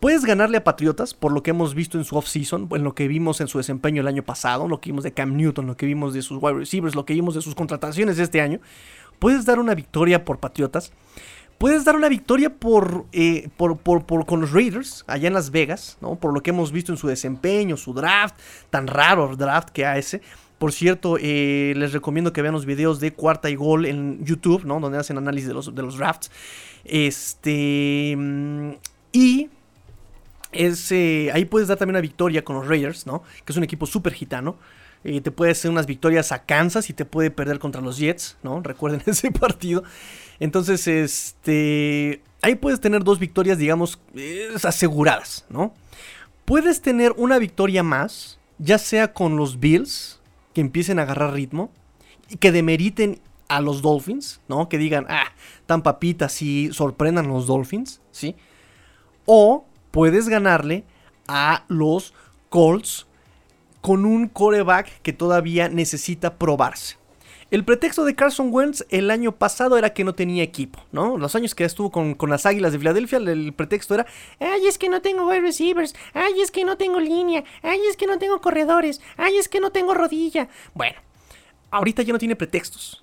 [0.01, 3.09] Puedes ganarle a Patriotas por lo que hemos visto en su offseason, en lo que
[3.09, 5.87] vimos en su desempeño el año pasado, lo que vimos de Cam Newton, lo que
[5.87, 8.61] vimos de sus wide receivers, lo que vimos de sus contrataciones este año.
[9.19, 10.93] Puedes dar una victoria por Patriotas.
[11.57, 13.79] Puedes dar una victoria por, eh, por,
[14.27, 16.17] con los Raiders allá en Las Vegas, ¿no?
[16.17, 18.35] Por lo que hemos visto en su desempeño, su draft,
[18.69, 20.21] tan raro draft que ese.
[20.65, 24.65] Por cierto, eh, les recomiendo que vean los videos de cuarta y gol en YouTube,
[24.65, 24.81] ¿no?
[24.81, 26.31] Donde hacen análisis de los, de los drafts.
[26.87, 28.15] Este.
[28.17, 28.71] Mm,
[29.13, 29.51] y
[30.53, 33.23] eh, ahí puedes dar también una victoria con los Raiders, ¿no?
[33.45, 34.57] Que es un equipo súper gitano.
[35.05, 38.39] Eh, te puede hacer unas victorias a Kansas y te puede perder contra los Jets,
[38.43, 38.61] ¿no?
[38.65, 39.85] Recuerden ese partido.
[40.41, 42.23] Entonces, este.
[42.41, 44.01] Ahí puedes tener dos victorias, digamos,
[44.63, 45.75] aseguradas, ¿no?
[46.47, 50.23] Puedes tener una victoria más, ya sea con los Bills,
[50.55, 51.71] que empiecen a agarrar ritmo,
[52.31, 54.69] y que demeriten a los Dolphins, ¿no?
[54.69, 55.27] Que digan, ah,
[55.67, 58.37] tan papitas y sorprendan los Dolphins, ¿sí?
[59.27, 60.85] O puedes ganarle
[61.29, 62.15] a los
[62.49, 63.07] Colts
[63.81, 66.97] con un coreback que todavía necesita probarse.
[67.51, 71.19] El pretexto de Carson Wentz el año pasado era que no tenía equipo, ¿no?
[71.19, 74.07] Los años que estuvo con, las Águilas de Filadelfia, el pretexto era,
[74.41, 77.97] ay, es que no tengo wide receivers, ay, es que no tengo línea, ay, es
[77.97, 80.49] que no tengo corredores, ay, es que no tengo rodilla.
[80.75, 80.97] Bueno,
[81.71, 83.03] ahorita ya no tiene pretextos.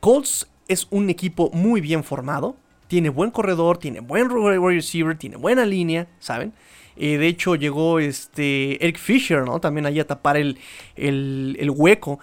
[0.00, 2.56] Colts es un equipo muy bien formado,
[2.88, 6.52] tiene buen corredor, tiene buen receiver, tiene buena línea, ¿saben?
[6.96, 9.60] Eh, de hecho, llegó este Eric Fisher, ¿no?
[9.60, 10.58] También ahí a tapar el,
[10.96, 12.20] el, hueco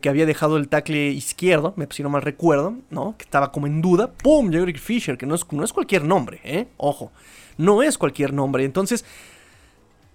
[0.00, 3.16] que, había dejado el tackle izquierdo, si no mal recuerdo, ¿no?
[3.18, 4.12] Que estaba como en duda.
[4.12, 4.50] ¡Pum!
[4.50, 6.68] Llegó Eric Fisher, que no es, no es cualquier nombre, ¿eh?
[6.76, 7.10] Ojo,
[7.58, 8.64] no es cualquier nombre.
[8.64, 9.04] Entonces,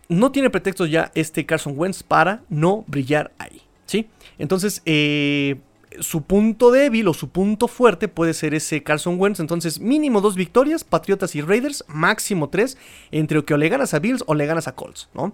[0.08, 4.08] no tiene pretextos ya este Carson Wentz para no brillar ahí, ¿sí?
[4.38, 5.58] Entonces, eh,
[6.00, 9.42] su punto débil o su punto fuerte puede ser ese Carson Wentz.
[9.42, 12.78] Entonces, mínimo dos victorias, Patriotas y Raiders, máximo tres,
[13.12, 15.34] entre que o le ganas a Bills o le ganas a Colts, ¿no?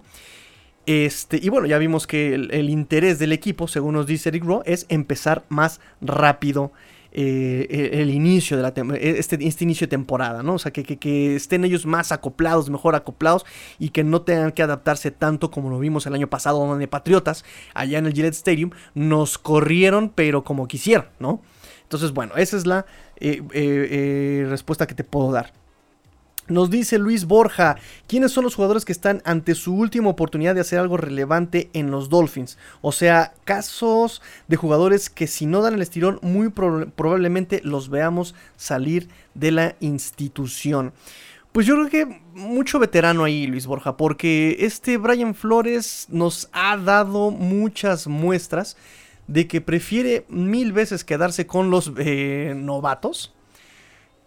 [0.86, 4.62] Este, y bueno, ya vimos que el, interés del equipo, según nos dice Eric Rowe,
[4.66, 6.72] es empezar más rápido
[7.12, 10.54] eh, e, el, inicio de la e, este, este, inicio de temporada, ¿no?
[10.54, 13.46] O sea, que, que, estén ellos más acoplados, mejor acoplados
[13.78, 17.44] y que no tengan que adaptarse tanto como lo vimos el año pasado donde Patriotas,
[17.72, 21.40] allá en el Gillette Stadium, nos corrieron pero como quisieron, ¿no?
[21.84, 22.84] Entonces, bueno, esa es la
[23.20, 25.52] eh, eh, respuesta que te puedo dar.
[26.46, 27.76] Nos dice Luis Borja,
[28.06, 31.90] ¿quiénes son los jugadores que están ante su última oportunidad de hacer algo relevante en
[31.90, 32.58] los Dolphins?
[32.82, 38.34] O sea, casos de jugadores que si no dan el estirón, muy probablemente los veamos
[38.56, 40.92] salir de la institución.
[41.52, 46.76] Pues yo creo que mucho veterano ahí, Luis Borja, porque este Brian Flores nos ha
[46.76, 48.76] dado muchas muestras
[49.28, 53.32] de que prefiere mil veces quedarse con los eh, novatos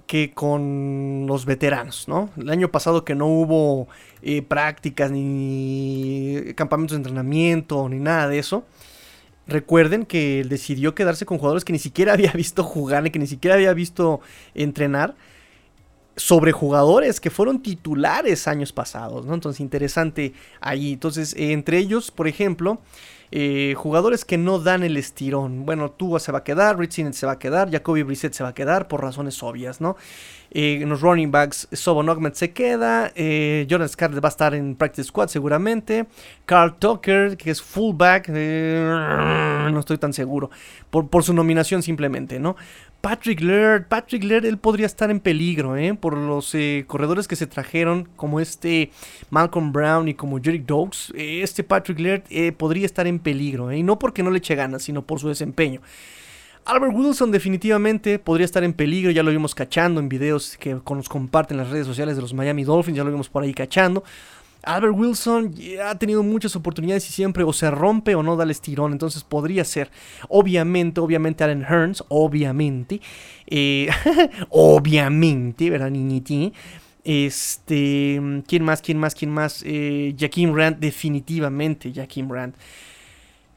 [0.08, 2.30] que con los veteranos, ¿no?
[2.38, 3.88] El año pasado que no hubo
[4.22, 8.64] eh, prácticas ni campamentos de entrenamiento ni nada de eso.
[9.48, 13.20] Recuerden que él decidió quedarse con jugadores que ni siquiera había visto jugar, ni que
[13.20, 14.22] ni siquiera había visto
[14.56, 15.16] entrenar
[16.16, 19.36] sobre jugadores que fueron titulares años pasados, ¿no?
[19.36, 20.94] Entonces, interesante ahí.
[20.94, 22.80] Entonces, entre ellos, por ejemplo,
[23.32, 25.66] eh, jugadores que no dan el estirón.
[25.66, 28.50] Bueno, Tua se va a quedar, Rich se va a quedar, Jacoby Brissett se va
[28.50, 29.98] a quedar por razones obvias, ¿no?
[30.52, 34.54] Eh, en los running backs, Sobon Ogmet se queda, eh, Jordan Scarlett va a estar
[34.54, 36.08] en practice squad seguramente,
[36.46, 40.50] Carl Tucker, que es fullback, no estoy tan seguro,
[40.90, 42.56] por, por su nominación simplemente, ¿no?
[43.08, 45.94] Patrick Laird, Patrick Laird, él podría estar en peligro, ¿eh?
[45.94, 48.92] Por los eh, corredores que se trajeron, como este
[49.30, 51.14] Malcolm Brown y como Jerry Dogs.
[51.16, 53.78] este Patrick Laird eh, podría estar en peligro, ¿eh?
[53.78, 55.80] Y no porque no le eche ganas, sino por su desempeño.
[56.66, 61.08] Albert Wilson definitivamente podría estar en peligro, ya lo vimos cachando en videos que nos
[61.08, 64.04] comparten las redes sociales de los Miami Dolphins, ya lo vimos por ahí cachando.
[64.68, 68.52] Albert Wilson ha tenido muchas oportunidades y siempre o se rompe o no da el
[68.52, 69.90] estirón, entonces podría ser.
[70.30, 73.02] Obviamente, obviamente Allen Hearns, obviamente.
[73.48, 73.88] Eh,
[74.50, 76.54] obviamente, ¿verdad, niñiti?
[77.04, 78.82] Este, ¿quién más?
[78.82, 79.16] ¿Quién más?
[79.16, 79.64] ¿Quién más?
[79.66, 80.14] Eh,
[80.54, 82.54] Rand, definitivamente Jaquim Rand.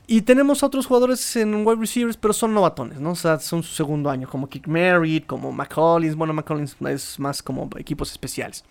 [0.07, 3.13] Y tenemos a otros jugadores en wide receivers, pero son novatones, ¿no?
[3.13, 6.17] O sea, son su segundo año, como Kick Merritt, como McCollins.
[6.17, 8.65] Bueno, McCollins es más como equipos especiales.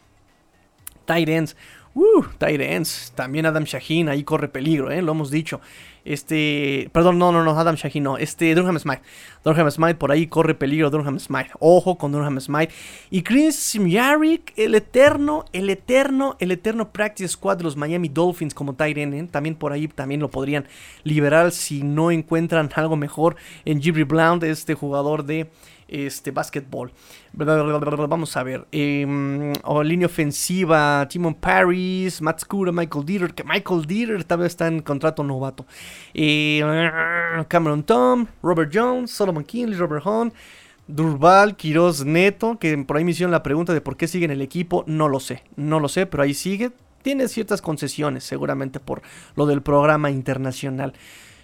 [1.06, 1.56] Tight ends.
[2.00, 3.12] Uh, ends.
[3.14, 5.02] También Adam Shaheen ahí corre peligro, ¿eh?
[5.02, 5.60] Lo hemos dicho.
[6.06, 8.18] Este, perdón, no, no, no, Adam Shaheen no.
[8.18, 9.02] Este, Durham Smite.
[9.43, 11.50] Durham Smite, por ahí corre peligro Durham Smite.
[11.60, 12.74] Ojo con Durham Smite.
[13.10, 18.54] Y Chris Yarrick, el eterno, el eterno, el eterno practice squad de los Miami Dolphins
[18.54, 18.97] como tight.
[18.97, 19.28] ¿eh?
[19.30, 20.68] También por ahí también lo podrían
[21.04, 23.36] liberar si no encuentran algo mejor
[23.66, 25.50] en Jibri Blount, este jugador de
[25.90, 26.92] este, básquetbol.
[27.34, 28.66] Vamos a ver.
[28.72, 29.06] Eh,
[29.84, 34.82] línea ofensiva, Timon Paris, Matt Scura, Michael Dieter, que Michael Dieter tal vez está en
[34.82, 35.66] contrato novato.
[36.14, 36.62] Eh,
[37.48, 40.34] Cameron Tom, Robert Jones, Solomon Kinley, Robert Hunt.
[40.90, 44.32] Durval, Quiroz, Neto, que por ahí me hicieron la pregunta de por qué sigue en
[44.32, 46.72] el equipo, no lo sé, no lo sé, pero ahí sigue.
[47.04, 49.04] Tiene ciertas concesiones, seguramente por
[49.36, 50.94] lo del programa internacional.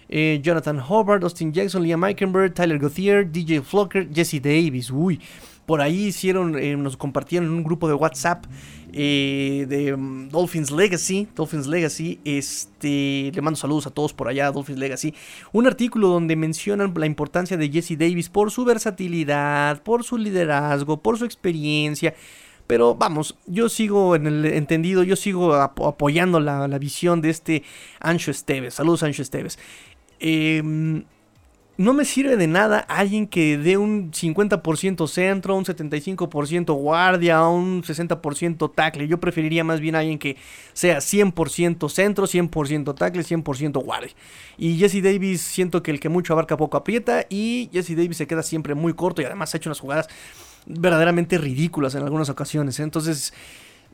[0.08, 4.90] Eh, Jonathan Hobart, Austin Jackson, Liam Eikenberg, Tyler Gauthier, DJ Flocker, Jesse Davis.
[4.90, 5.20] Uy,
[5.66, 8.44] por ahí hicieron, eh, nos compartieron en un grupo de WhatsApp
[8.92, 11.26] eh, de um, Dolphins Legacy.
[11.34, 15.12] Dolphins Legacy, este, le mando saludos a todos por allá, Dolphins Legacy.
[15.52, 20.98] Un artículo donde mencionan la importancia de Jesse Davis por su versatilidad, por su liderazgo,
[20.98, 22.14] por su experiencia.
[22.68, 27.62] Pero vamos, yo sigo en el entendido, yo sigo apoyando la, la visión de este
[28.00, 28.74] Ancho Esteves.
[28.74, 29.58] Saludos, Ancho Esteves.
[30.20, 31.04] Em,
[31.78, 37.82] no me sirve de nada alguien que dé un 50% centro, un 75% guardia, un
[37.82, 39.06] 60% tackle.
[39.06, 40.36] Yo preferiría más bien alguien que
[40.72, 44.12] sea 100% centro, 100% tackle, 100% guardia.
[44.56, 48.26] Y Jesse Davis siento que el que mucho abarca poco aprieta y Jesse Davis se
[48.26, 50.08] queda siempre muy corto y además ha hecho unas jugadas
[50.64, 52.80] verdaderamente ridículas en algunas ocasiones.
[52.80, 52.84] ¿eh?
[52.84, 53.34] Entonces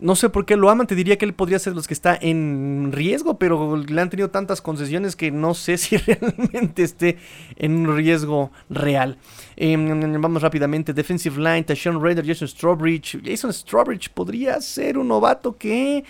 [0.02, 2.18] no sé por qué lo aman, te diría que él podría ser los que está
[2.20, 7.18] en riesgo, pero le han tenido tantas concesiones que no sé si realmente esté
[7.56, 9.16] en un riesgo real.
[9.56, 13.20] Em, vamos rápidamente, defensive line, Tashawn Raider, Jason Strawbridge.
[13.24, 16.04] Jason Strawbridge podría ser un novato que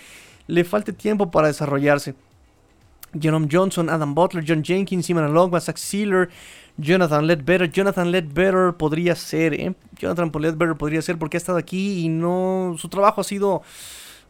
[0.46, 2.14] le falte tiempo para desarrollarse.
[3.20, 6.30] Jerome Johnson, Adam Butler, John Jenkins, Simon Alogba, Zach Sealer,
[6.76, 7.70] Jonathan Ledbetter.
[7.70, 9.74] Jonathan Ledbetter podría ser, ¿eh?
[9.98, 12.74] Jonathan Ledbetter podría ser porque ha estado aquí y no.
[12.78, 13.62] Su trabajo ha sido.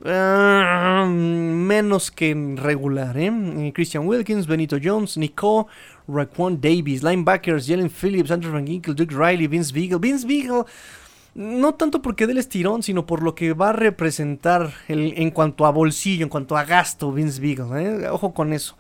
[0.05, 3.31] Ah, menos que regular, ¿eh?
[3.31, 3.73] ¿eh?
[3.73, 5.69] Christian Wilkins, Benito Jones, Nico,
[6.09, 9.99] Raquan Davis, linebackers, Jalen Phillips, Andrew Van Ginkel, Duke Riley, Vince Beagle.
[10.01, 10.65] Vince Beagle,
[11.37, 15.67] no tanto porque dé el estirón, sino por lo que va a representar en cuanto
[15.67, 18.05] a bolsillo, en cuanto a gasto, Vince Beagle.
[18.05, 18.09] ¿eh?
[18.11, 18.77] Ojo con eso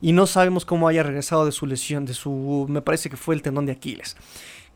[0.00, 3.34] y no sabemos cómo haya regresado de su lesión, de su, me parece que fue
[3.34, 4.16] el tendón de Aquiles.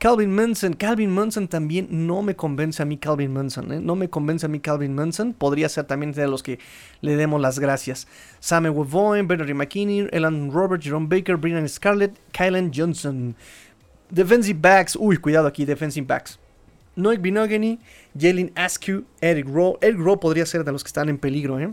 [0.03, 3.81] Calvin Munson, Calvin Munson también no me convence a mí Calvin Munson, ¿eh?
[3.81, 6.59] no me convence a mí Calvin Munson, podría ser también de los que
[7.03, 8.09] le demos las gracias.
[8.41, 13.37] Samuel Wevoin, Bernard McKinney, Elan Robert, Jerome Baker, Brian Scarlett, Kylan Johnson.
[14.11, 16.37] Defensive backs, uy, cuidado aquí, defensive backs.
[16.97, 17.79] Noik Binogany,
[18.19, 19.79] Jalen Askew, Eric Rowe.
[19.81, 21.73] Eric Rowe podría ser de los que están en peligro, ¿eh?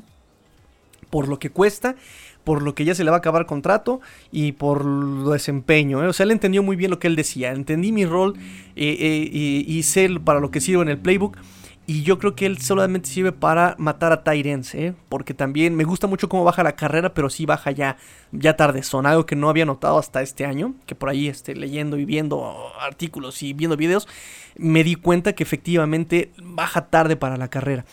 [1.10, 1.96] Por lo que cuesta
[2.44, 6.04] por lo que ya se le va a acabar contrato y por lo desempeño.
[6.04, 6.08] ¿eh?
[6.08, 7.52] O sea, él entendió muy bien lo que él decía.
[7.52, 8.36] Entendí mi rol
[8.76, 11.38] eh, eh, y, sé para lo que sirve en el playbook.
[11.86, 14.94] Y yo creo que él solamente sirve para matar a Tyrens, ¿eh?
[15.10, 17.98] Porque también me gusta mucho cómo baja la carrera, pero sí baja ya,
[18.32, 18.84] ya tarde.
[18.84, 20.76] Son algo que no había notado hasta este año.
[20.86, 24.08] Que por ahí este, leyendo y viendo artículos y viendo videos,
[24.56, 27.86] me di cuenta que efectivamente baja tarde para la carrera.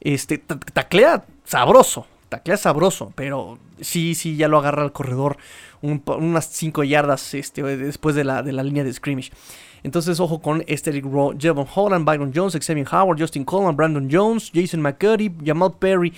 [0.00, 5.36] Este, taclea sabroso, taclea sabroso, pero sí, sí, ya lo agarra al corredor
[5.82, 9.30] unas 5 yardas este, después de la, de la línea de scrimmage.
[9.82, 14.08] Entonces, ojo con este Eric Rowe, Jevon Holland, Byron Jones, Xavier Howard, Justin Coleman, Brandon
[14.10, 16.12] Jones, Jason McCurdy, Jamal Perry.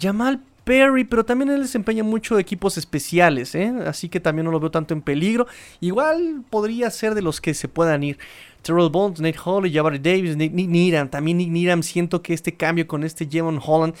[0.00, 3.72] Jamal Perry, pero también él desempeña mucho equipos especiales, ¿eh?
[3.86, 5.46] así que también no lo veo tanto en peligro.
[5.80, 8.18] Igual podría ser de los que se puedan ir.
[8.62, 12.86] Terrell Bonds, Nate Hawley, Jabari Davis, Nick, Nick También Nick Needham, siento que este cambio
[12.86, 13.94] con este Jevon Holland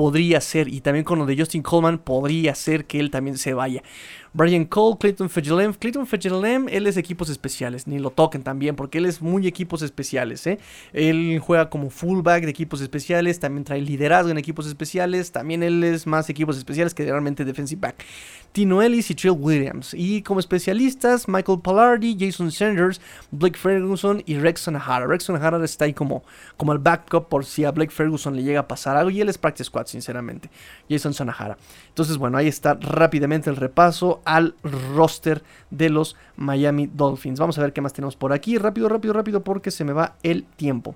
[0.00, 3.52] podría ser, y también con lo de Justin Coleman, podría ser que él también se
[3.52, 3.82] vaya.
[4.32, 5.76] Brian Cole, Clayton Fitzgerald.
[5.78, 9.82] Clayton Fitzgerald, él es equipos especiales, ni lo toquen también, porque él es muy equipos
[9.82, 10.46] especiales.
[10.46, 10.58] ¿eh?
[10.92, 15.82] Él juega como fullback de equipos especiales, también trae liderazgo en equipos especiales, también él
[15.84, 18.04] es más equipos especiales que realmente defensive back.
[18.52, 19.94] Tino Ellis y Trill Williams.
[19.94, 23.00] Y como especialistas, Michael Pallardi, Jason Sanders,
[23.30, 25.06] Blake Ferguson y Rexon Hara.
[25.06, 26.24] Rexon Hara está ahí como,
[26.56, 29.28] como el backup por si a Blake Ferguson le llega a pasar algo y él
[29.28, 30.50] es practice squad sinceramente.
[30.88, 31.56] Jason Sanahara.
[31.88, 37.38] Entonces, bueno, ahí está rápidamente el repaso al roster de los Miami Dolphins.
[37.38, 38.58] Vamos a ver qué más tenemos por aquí.
[38.58, 40.94] Rápido, rápido, rápido, porque se me va el tiempo.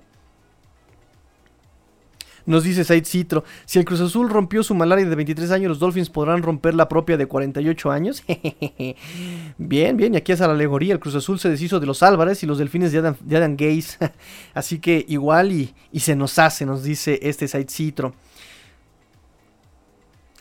[2.45, 5.79] Nos dice Said Citro, si el Cruz Azul rompió su malaria de 23 años, los
[5.79, 8.23] Dolphins podrán romper la propia de 48 años.
[9.57, 12.43] bien, bien, y aquí es la alegoría, el Cruz Azul se deshizo de los Álvarez
[12.43, 13.97] y los Delfines de Adam, de.
[14.53, 18.13] Así que igual y, y, se nos hace, nos dice este Said Citro.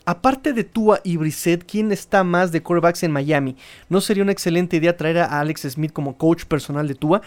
[0.07, 3.57] Aparte de Tua y Brissett, ¿quién está más de quarterbacks en Miami?
[3.89, 7.23] ¿No sería una excelente idea traer a Alex Smith como coach personal de Tua?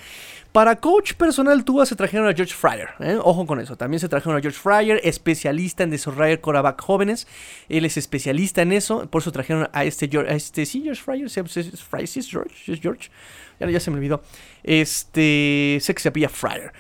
[0.52, 2.90] Para coach personal Tua se trajeron a George Fryer.
[3.00, 3.18] ¿eh?
[3.24, 3.76] Ojo con eso.
[3.76, 7.28] También se trajeron a George Fryer, especialista en desarrollar quarterback jóvenes.
[7.68, 9.08] Él es especialista en eso.
[9.10, 10.32] Por eso trajeron a este George.
[10.32, 11.30] A este, sí, George Fryer.
[11.30, 11.68] ¿Sí es?
[11.68, 13.10] ¿Es George?
[13.60, 14.22] Ya, ya se me olvidó.
[14.64, 15.80] Este.
[15.82, 16.72] Sé que se apilla Fryer.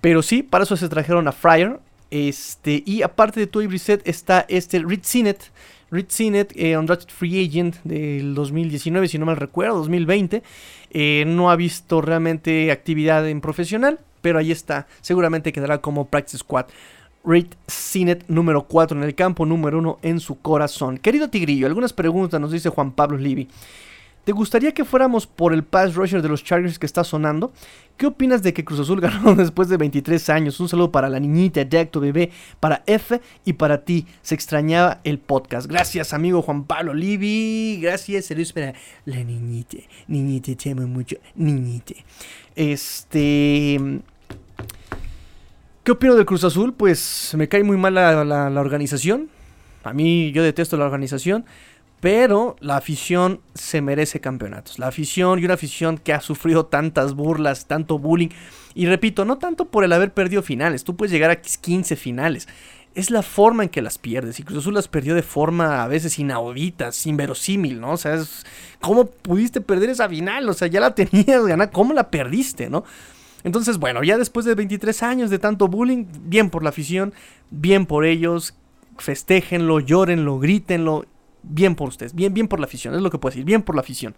[0.00, 1.80] Pero sí, para eso se trajeron a Fryer.
[2.10, 5.50] Este, y aparte de Toy Brissett está este Rich Sinet.
[5.90, 10.42] Rich Sinet, eh, undrafted free agent del 2019, si no mal recuerdo, 2020.
[10.90, 14.86] Eh, no ha visto realmente actividad en profesional, pero ahí está.
[15.00, 16.66] Seguramente quedará como practice squad.
[17.24, 20.98] Rich Sinet número 4 en el campo, número 1 en su corazón.
[20.98, 23.48] Querido Tigrillo, algunas preguntas nos dice Juan Pablo Livi.
[24.26, 27.52] ¿Te gustaría que fuéramos por el pass rusher de los Chargers que está sonando?
[27.96, 30.58] ¿Qué opinas de que Cruz Azul ganó después de 23 años?
[30.58, 34.04] Un saludo para la niñita, Jack, tu bebé, para F y para ti.
[34.22, 35.68] Se extrañaba el podcast.
[35.68, 37.78] Gracias, amigo Juan Pablo Livi.
[37.80, 38.74] Gracias, saludos para
[39.04, 39.76] la niñita.
[40.08, 41.18] Niñita, te amo mucho.
[41.36, 41.94] Niñita.
[42.56, 44.00] Este.
[45.84, 46.74] ¿Qué opino del Cruz Azul?
[46.74, 49.28] Pues me cae muy mal la, la organización.
[49.84, 51.44] A mí yo detesto la organización.
[52.00, 54.78] Pero la afición se merece campeonatos.
[54.78, 58.28] La afición y una afición que ha sufrido tantas burlas, tanto bullying.
[58.74, 60.84] Y repito, no tanto por el haber perdido finales.
[60.84, 62.48] Tú puedes llegar a 15 finales.
[62.94, 64.38] Es la forma en que las pierdes.
[64.38, 67.92] Y Cruz Azul las perdió de forma a veces inaudita, inverosímil, ¿no?
[67.92, 68.22] O sea,
[68.80, 70.48] ¿cómo pudiste perder esa final?
[70.48, 71.70] O sea, ya la tenías ganada.
[71.70, 72.84] ¿Cómo la perdiste, no?
[73.42, 77.14] Entonces, bueno, ya después de 23 años de tanto bullying, bien por la afición,
[77.50, 78.54] bien por ellos.
[78.98, 81.06] Festéjenlo, llórenlo, grítenlo
[81.48, 83.74] bien por ustedes, bien, bien por la afición, es lo que puedo decir, bien por
[83.74, 84.14] la afición.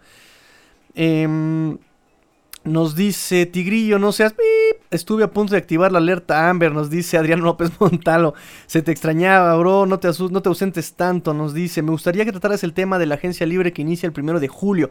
[0.95, 1.77] Em,
[2.63, 4.35] nos dice Tigrillo, no seas...
[4.91, 8.33] Estuve a punto de activar la alerta Amber, nos dice Adrián López Montalo.
[8.65, 11.81] Se te extrañaba, bro, no te, no te ausentes tanto, nos dice.
[11.83, 14.47] Me gustaría que trataras el tema de la agencia libre que inicia el primero de
[14.47, 14.89] julio.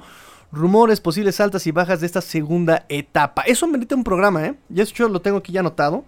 [0.52, 3.42] Rumores, posibles altas y bajas de esta segunda etapa.
[3.42, 4.54] Eso merece un programa, ¿eh?
[4.68, 6.04] Ya lo tengo aquí ya anotado.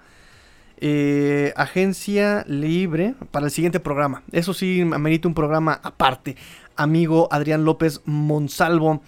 [0.82, 4.22] Eh, agencia libre para el siguiente programa.
[4.32, 6.36] Eso sí, amerita un programa aparte.
[6.74, 9.02] Amigo Adrián López Monsalvo.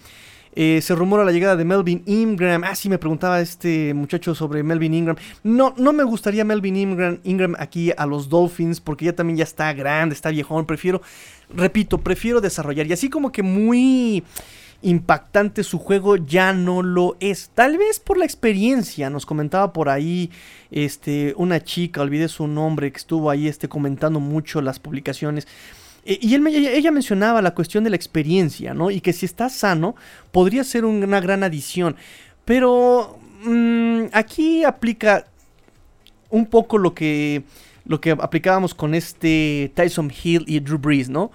[0.55, 2.63] Eh, se rumora la llegada de Melvin Ingram.
[2.63, 5.15] Ah, sí, me preguntaba este muchacho sobre Melvin Ingram.
[5.41, 9.43] No, no me gustaría Melvin Ingram, Ingram aquí a los Dolphins porque ya también ya
[9.43, 10.67] está grande, está viejón.
[10.67, 11.01] Prefiero,
[11.55, 12.85] repito, prefiero desarrollar.
[12.85, 14.23] Y así como que muy
[14.83, 17.49] impactante su juego ya no lo es.
[17.55, 20.29] Tal vez por la experiencia, nos comentaba por ahí
[20.71, 25.47] este, una chica, olvidé su nombre, que estuvo ahí este, comentando mucho las publicaciones.
[26.05, 28.91] E, y él, ella mencionaba la cuestión de la experiencia, ¿no?
[28.91, 29.95] Y que si está sano,
[30.31, 31.95] podría ser una gran adición.
[32.43, 35.25] Pero mm, aquí aplica
[36.29, 37.43] un poco lo que,
[37.85, 41.31] lo que aplicábamos con este Tyson Hill y Drew Brees, ¿no?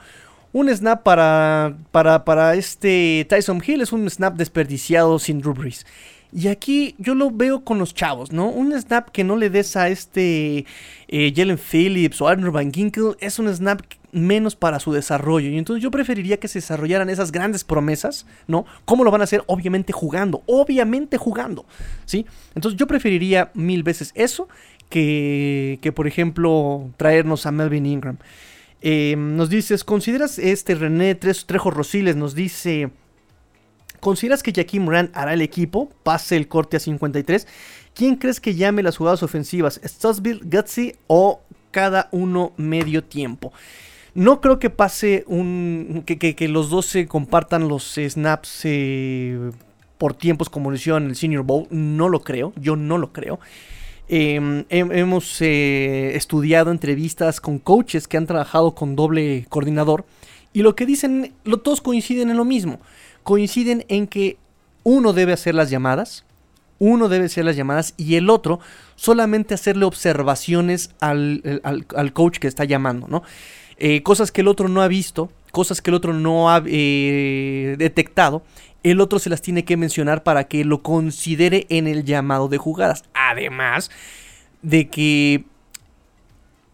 [0.52, 5.84] Un snap para, para, para este Tyson Hill es un snap desperdiciado sin Drew Brees.
[6.32, 8.48] Y aquí yo lo veo con los chavos, ¿no?
[8.48, 10.66] Un snap que no le des a este
[11.08, 13.80] eh, Jalen Phillips o Arnold Van Ginkel es un snap
[14.12, 15.48] menos para su desarrollo.
[15.48, 18.66] Y entonces yo preferiría que se desarrollaran esas grandes promesas, ¿no?
[18.84, 19.42] ¿Cómo lo van a hacer?
[19.46, 21.64] Obviamente jugando, obviamente jugando,
[22.04, 22.26] ¿sí?
[22.54, 24.48] Entonces yo preferiría mil veces eso
[24.90, 28.18] que, que por ejemplo, traernos a Melvin Ingram.
[28.80, 32.16] Eh, nos dices, ¿consideras este René Trejo Rosiles?
[32.16, 32.90] Nos dice,
[34.00, 35.90] ¿consideras que Jaquim Rand hará el equipo?
[36.02, 37.46] Pase el corte a 53.
[37.94, 39.80] ¿Quién crees que llame las jugadas ofensivas?
[39.84, 41.40] ¿Stubbsville, Gutsy o
[41.72, 43.52] cada uno medio tiempo?
[44.14, 46.04] No creo que pase un.
[46.06, 49.50] que, los dos se compartan los snaps eh,
[49.96, 51.66] por tiempos como lo hicieron en el Senior Bowl.
[51.70, 52.52] No lo creo.
[52.56, 53.38] Yo no lo creo.
[54.10, 60.06] Em, hemos eh, estudiado entrevistas con coaches que han trabajado con doble coordinador
[60.54, 62.80] y lo que dicen, lo, todos coinciden en lo mismo.
[63.22, 64.38] Coinciden en que
[64.82, 66.24] uno debe hacer las llamadas,
[66.78, 68.60] uno debe hacer las llamadas y el otro
[68.96, 71.42] solamente hacerle observaciones al,
[72.14, 73.22] coach que está llamando, ¿no?
[73.76, 77.76] Eh, cosas que el otro no ha visto, cosas que el otro no ha eh,
[77.78, 78.42] detectado
[78.82, 82.58] el otro se las tiene que mencionar para que lo considere en el llamado de
[82.58, 83.04] jugadas.
[83.14, 83.90] Además
[84.62, 85.44] de que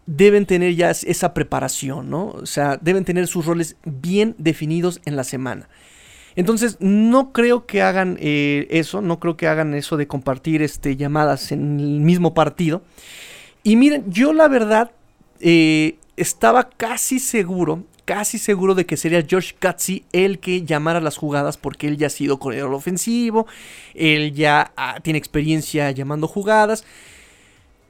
[0.05, 2.27] deben tener ya esa preparación, ¿no?
[2.27, 5.67] O sea, deben tener sus roles bien definidos en la semana.
[6.35, 10.95] Entonces, no creo que hagan eh, eso, no creo que hagan eso de compartir este,
[10.97, 12.83] llamadas en el mismo partido.
[13.63, 14.91] Y miren, yo la verdad
[15.39, 21.17] eh, estaba casi seguro, casi seguro de que sería Josh Gutsy el que llamara las
[21.17, 23.47] jugadas porque él ya ha sido corredor ofensivo,
[23.93, 26.85] él ya ah, tiene experiencia llamando jugadas.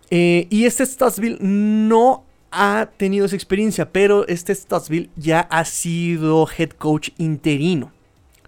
[0.10, 6.48] Eh, y este Stuttsville no ha tenido esa experiencia, pero este Stuttsville ya ha sido
[6.58, 7.92] head coach interino.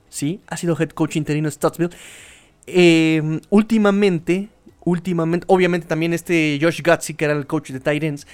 [0.09, 0.39] ¿Sí?
[0.47, 1.89] Ha sido head coach interino Stuttsville.
[2.67, 4.49] Eh, últimamente,
[4.83, 8.27] últimamente, obviamente también este Josh Gutsy, que era el coach de Titans,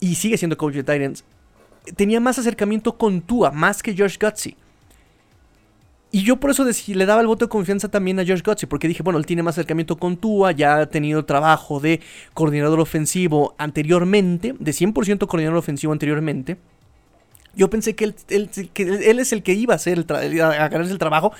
[0.00, 1.24] y sigue siendo coach de Titans,
[1.96, 4.56] tenía más acercamiento con Tua, más que Josh Gutsy.
[6.12, 8.88] Y yo por eso le daba el voto de confianza también a Josh Gutsy, porque
[8.88, 12.00] dije, bueno, él tiene más acercamiento con Tua, ya ha tenido trabajo de
[12.34, 16.56] coordinador ofensivo anteriormente, de 100% coordinador ofensivo anteriormente.
[17.54, 21.32] Yo pensé que él, es el que iba a, hacer el a ganarse el trabajo,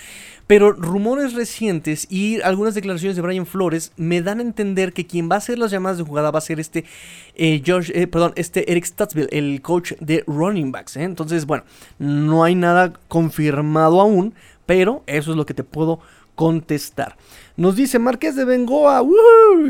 [0.51, 5.31] pero rumores recientes y algunas declaraciones de Brian Flores me dan a entender que quien
[5.31, 6.85] va a hacer las llamadas de jugada va a ser este,
[7.37, 10.97] eh, eh, perdón, este Eric Stutzville, el coach de running backs.
[10.97, 11.05] ¿eh?
[11.05, 11.63] Entonces, bueno,
[12.01, 14.35] no hay nada confirmado aún,
[14.67, 16.01] pero eso es lo que te puedo
[16.35, 17.17] contestar.
[17.57, 19.05] Nos dice Marqués de Bengoa,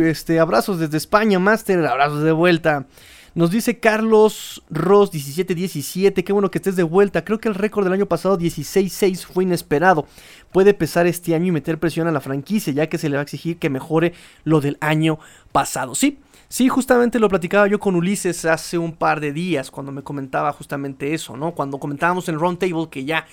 [0.00, 2.86] este, abrazos desde España, Master, abrazos de vuelta.
[3.34, 7.24] Nos dice Carlos Ross 1717, qué bueno que estés de vuelta.
[7.24, 10.06] Creo que el récord del año pasado 16-6 fue inesperado.
[10.52, 13.20] Puede pesar este año y meter presión a la franquicia, ya que se le va
[13.20, 15.20] a exigir que mejore lo del año
[15.52, 15.94] pasado.
[15.94, 16.18] Sí,
[16.48, 20.52] sí, justamente lo platicaba yo con Ulises hace un par de días, cuando me comentaba
[20.52, 21.52] justamente eso, ¿no?
[21.52, 23.26] Cuando comentábamos en el Round Table que ya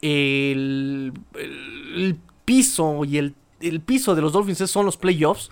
[0.00, 1.12] el,
[2.46, 5.50] piso y el, el piso de los Dolphins son los playoffs.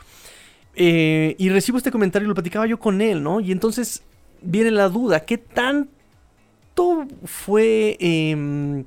[0.75, 3.41] Eh, y recibo este comentario y lo platicaba yo con él, ¿no?
[3.41, 4.03] Y entonces
[4.41, 8.85] viene la duda, ¿qué tanto fue em,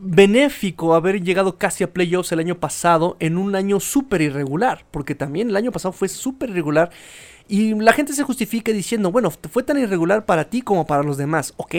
[0.00, 4.86] benéfico haber llegado casi a playoffs el año pasado en un año súper irregular?
[4.90, 6.90] Porque también el año pasado fue súper irregular
[7.46, 11.16] y la gente se justifica diciendo, bueno, fue tan irregular para ti como para los
[11.16, 11.52] demás.
[11.56, 11.74] Ok,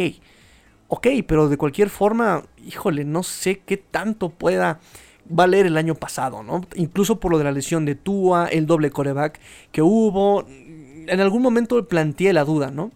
[0.90, 4.80] ok, pero de cualquier forma, híjole, no sé qué tanto pueda
[5.26, 6.62] valer el año pasado, ¿no?
[6.76, 9.40] Incluso por lo de la lesión de Tua, el doble coreback
[9.72, 10.46] que hubo.
[10.48, 12.92] En algún momento planteé la duda, ¿no?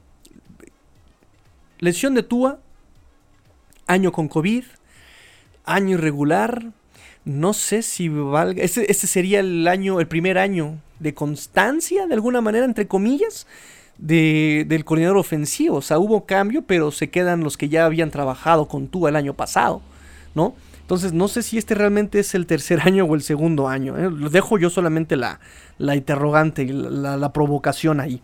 [1.79, 2.59] Lesión de Tua,
[3.87, 4.63] año con COVID,
[5.65, 6.71] año irregular.
[7.25, 8.61] No sé si valga.
[8.61, 13.47] Este, sería el año, el primer año de constancia, de alguna manera, entre comillas,
[13.97, 15.77] del coordinador ofensivo.
[15.77, 19.15] O sea, hubo cambio, pero se quedan los que ya habían trabajado con Tua el
[19.15, 19.81] año pasado,
[20.35, 20.55] ¿no?
[20.85, 23.97] Entonces no sé si este realmente es el tercer año o el segundo año.
[23.97, 24.07] ¿eh?
[24.29, 25.39] Dejo yo solamente la,
[25.79, 28.21] la interrogante, la, la provocación ahí.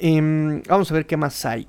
[0.00, 1.68] Em, vamos a ver qué más hay.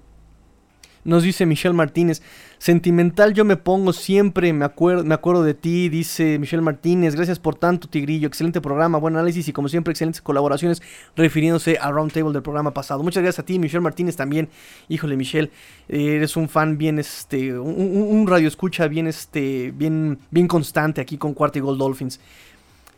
[1.04, 2.22] Nos dice Michelle Martínez,
[2.58, 7.40] sentimental yo me pongo siempre, me acuerdo, me acuerdo de ti, dice Michelle Martínez, gracias
[7.40, 10.82] por tanto Tigrillo, excelente programa, buen análisis y como siempre excelentes colaboraciones
[11.16, 13.02] refiriéndose al Roundtable del programa pasado.
[13.02, 14.50] Muchas gracias a ti, Michelle Martínez también,
[14.90, 15.52] híjole Michelle,
[15.88, 21.34] eres un fan bien, este, un, radio escucha bien, este, bien, bien constante aquí con
[21.34, 22.20] Cuarta y Gold Dolphins.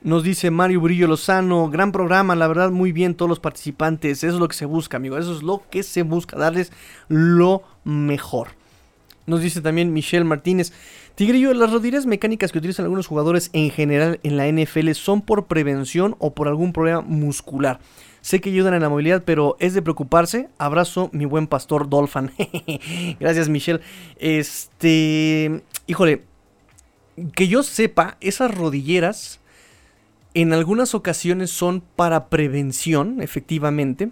[0.03, 4.33] Nos dice Mario Brillo Lozano, gran programa, la verdad muy bien todos los participantes, eso
[4.33, 6.71] es lo que se busca, amigo, eso es lo que se busca, darles
[7.07, 8.47] lo mejor.
[9.27, 10.73] Nos dice también Michelle Martínez,
[11.13, 15.45] Tigrillo, las rodillas mecánicas que utilizan algunos jugadores en general en la NFL son por
[15.45, 17.79] prevención o por algún problema muscular.
[18.21, 20.49] Sé que ayudan en la movilidad, pero es de preocuparse.
[20.57, 22.31] Abrazo, mi buen pastor Dolphin.
[23.19, 23.81] Gracias, Michelle.
[24.17, 26.23] Este, híjole,
[27.35, 29.40] que yo sepa, esas rodilleras
[30.33, 34.11] en algunas ocasiones son para prevención, efectivamente.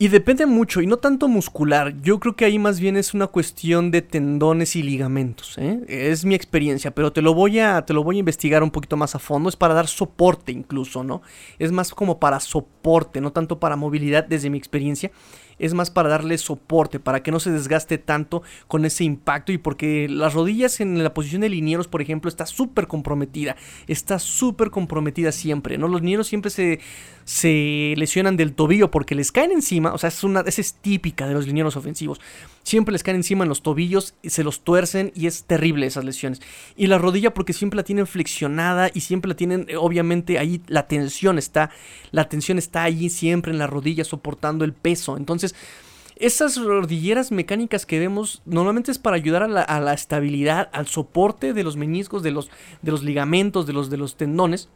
[0.00, 2.00] Y depende mucho, y no tanto muscular.
[2.02, 5.58] Yo creo que ahí más bien es una cuestión de tendones y ligamentos.
[5.58, 5.80] ¿eh?
[5.88, 8.96] Es mi experiencia, pero te lo, voy a, te lo voy a investigar un poquito
[8.96, 9.48] más a fondo.
[9.48, 11.20] Es para dar soporte incluso, ¿no?
[11.58, 15.10] Es más como para soporte, no tanto para movilidad desde mi experiencia
[15.58, 19.58] es más para darle soporte, para que no se desgaste tanto con ese impacto y
[19.58, 23.56] porque las rodillas en la posición de linieros, por ejemplo, está súper comprometida,
[23.86, 25.88] está súper comprometida siempre, ¿no?
[25.88, 26.80] Los linieros siempre se,
[27.24, 31.26] se lesionan del tobillo porque les caen encima, o sea, es una, esa es típica
[31.26, 32.20] de los linieros ofensivos
[32.68, 36.04] siempre les caen encima en los tobillos, y se los tuercen y es terrible esas
[36.04, 36.40] lesiones.
[36.76, 40.60] Y la rodilla porque siempre la tienen flexionada y siempre la tienen, eh, obviamente ahí
[40.66, 41.70] la tensión está,
[42.10, 45.16] la tensión está ahí siempre en la rodilla soportando el peso.
[45.16, 45.54] Entonces,
[46.16, 49.48] esas rodilleras mecánicas que vemos normalmente es para ayudar a
[49.80, 52.50] la, estabilidad, al soporte de los meniscos, de los,
[52.82, 54.68] de los ligamentos, de los, de los tendones.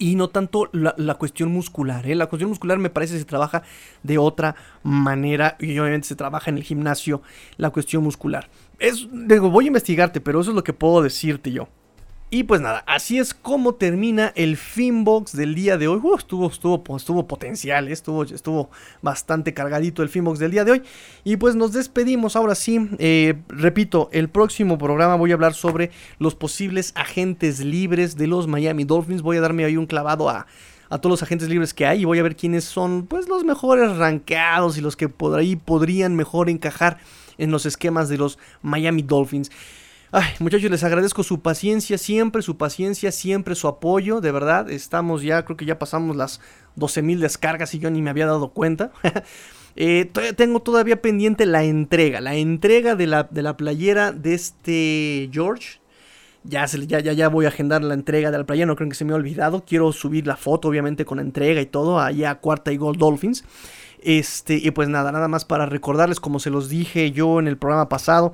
[0.00, 2.08] Y no tanto la, cuestión muscular.
[2.08, 2.14] ¿eh?
[2.16, 3.62] La cuestión muscular me parece que se trabaja
[4.02, 7.22] de otra manera y obviamente se trabaja en el gimnasio
[7.58, 8.48] la cuestión muscular.
[8.78, 11.68] Es, digo, voy a investigarte, pero eso es lo que puedo decirte yo.
[12.32, 15.98] Y pues nada, así es como termina el Finbox del día de hoy.
[16.00, 17.92] Uh, estuvo, estuvo, estuvo potencial, ¿eh?
[17.92, 18.70] estuvo, estuvo
[19.02, 20.82] bastante cargadito el Finbox del día de hoy.
[21.24, 22.88] Y pues nos despedimos ahora sí.
[22.98, 28.46] Eh, repito, el próximo programa voy a hablar sobre los posibles agentes libres de los
[28.46, 29.22] Miami Dolphins.
[29.22, 30.46] Voy a darme ahí un clavado a,
[30.88, 33.42] a todos los agentes libres que hay y voy a ver quiénes son pues los
[33.42, 36.98] mejores rankeados y los que por ahí podrían mejor encajar
[37.38, 39.50] en los esquemas de los Miami Dolphins.
[40.12, 44.68] Ay, muchachos, les agradezco su paciencia siempre, su paciencia siempre, su apoyo, de verdad.
[44.68, 46.40] Estamos ya, creo que ya pasamos las
[46.76, 48.90] 12.000 descargas y yo ni me había dado cuenta.
[49.76, 55.30] eh, tengo todavía pendiente la entrega, la entrega de la, de la playera de este
[55.32, 55.78] George.
[56.42, 58.96] Ya, ya, ya, ya voy a agendar la entrega de la playera, no creo que
[58.96, 59.64] se me haya olvidado.
[59.64, 62.98] Quiero subir la foto, obviamente, con la entrega y todo, allá a Cuarta y Gold
[62.98, 63.44] Dolphins.
[64.02, 67.58] Este, y pues nada, nada más para recordarles, como se los dije yo en el
[67.58, 68.32] programa pasado.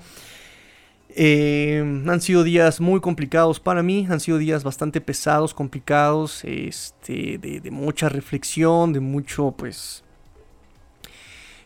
[1.18, 7.38] Eh, han sido días muy complicados para mí, han sido días bastante pesados, complicados, este,
[7.38, 10.04] de, mucha reflexión, de mucho, pues,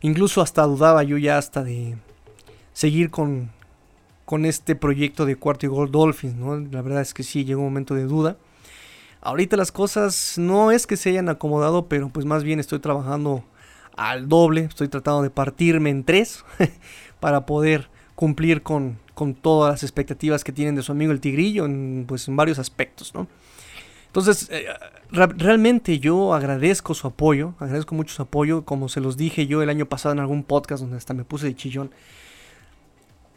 [0.03, 1.97] incluso hasta dudaba yo ya hasta de
[2.75, 3.51] seguir con,
[4.25, 6.57] con este proyecto de Cuarto y Gold Dolphins, ¿no?
[6.57, 8.37] La verdad es que sí, llegó un momento de duda.
[9.21, 13.43] Ahorita las cosas no es que se hayan acomodado, pero pues más bien estoy trabajando
[13.97, 16.45] al doble, estoy tratando de partirme en tres
[17.19, 21.67] para poder cumplir con, con todas las expectativas que tienen de su amigo el tigrillo
[21.67, 23.27] en, pues, en varios aspectos, ¿no?
[24.07, 24.65] Entonces, eh,
[25.11, 29.69] realmente yo agradezco su apoyo, agradezco mucho su apoyo, como se los dije yo el
[29.69, 31.91] año pasado en algún podcast donde hasta me puse de chillón.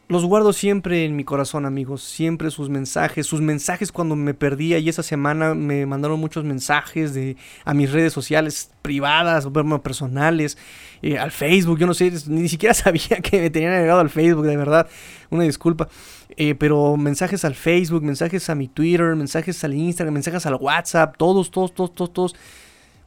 [0.10, 2.04] Los guardo siempre en mi corazón, amigos.
[2.04, 3.26] Siempre sus mensajes.
[3.26, 4.78] Sus mensajes cuando me perdía.
[4.78, 9.47] Y esa semana me mandaron muchos mensajes de, a mis redes sociales privadas,
[9.82, 10.58] personales.
[11.01, 11.80] Eh, al Facebook.
[11.80, 14.88] Yo no sé, ni siquiera sabía que me tenían agregado al Facebook, de verdad.
[15.30, 15.88] Una disculpa.
[16.36, 21.16] Eh, pero mensajes al Facebook, mensajes a mi Twitter, mensajes al Instagram, mensajes al WhatsApp.
[21.18, 22.36] Todos, todos, todos, todos, todos.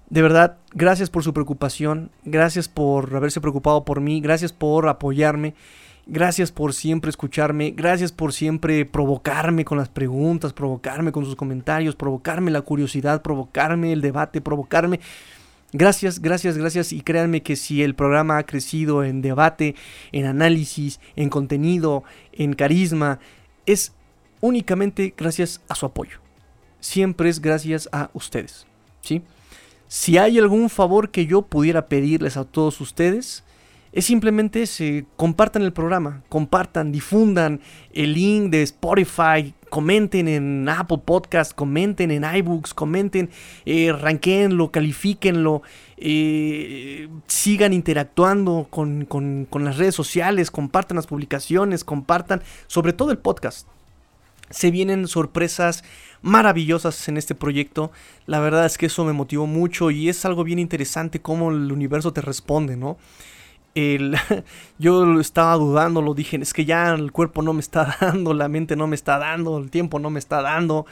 [0.09, 2.11] De verdad, gracias por su preocupación.
[2.25, 4.21] Gracias por haberse preocupado por mí.
[4.21, 5.55] Gracias por apoyarme.
[6.09, 11.97] Gracias por siempre escucharme, gracias por siempre provocarme con las preguntas, provocarme con sus comentarios,
[11.97, 15.01] provocarme la curiosidad, provocarme el debate, provocarme...
[15.73, 19.75] Gracias, gracias, gracias y créanme que si el programa ha crecido en debate,
[20.13, 23.19] en análisis, en contenido, en carisma,
[23.67, 23.93] es
[24.41, 26.21] únicamente gracias a su apoyo.
[26.79, 28.69] Siempre es gracias a ustedes,
[29.03, 29.23] ¿sí?
[29.89, 33.43] Si hay algún favor que yo pudiera pedirles a todos ustedes,
[33.97, 37.63] es simplemente se compartan el programa, compartan, difundan
[37.95, 43.31] el link de Spotify, comenten en Apple Podcast, comenten en iBooks, comenten,
[43.65, 45.63] eh, ranqueenlo, califíquenlo,
[45.97, 53.19] eh, sigan interactuando con, con las redes sociales, compartan las publicaciones, compartan sobre todo el
[53.19, 53.67] podcast.
[54.51, 55.85] Se vienen sorpresas
[56.21, 57.93] maravillosas en este proyecto.
[58.27, 61.73] La verdad es que eso me motivó mucho y es algo bien interesante cómo el
[61.73, 62.99] universo te responde, ¿no?
[63.77, 64.16] El,
[64.79, 68.49] yo estaba dudando, lo dije, es que ya el cuerpo no me está dando, la
[68.49, 70.87] mente no me está dando, el tiempo no me está dando.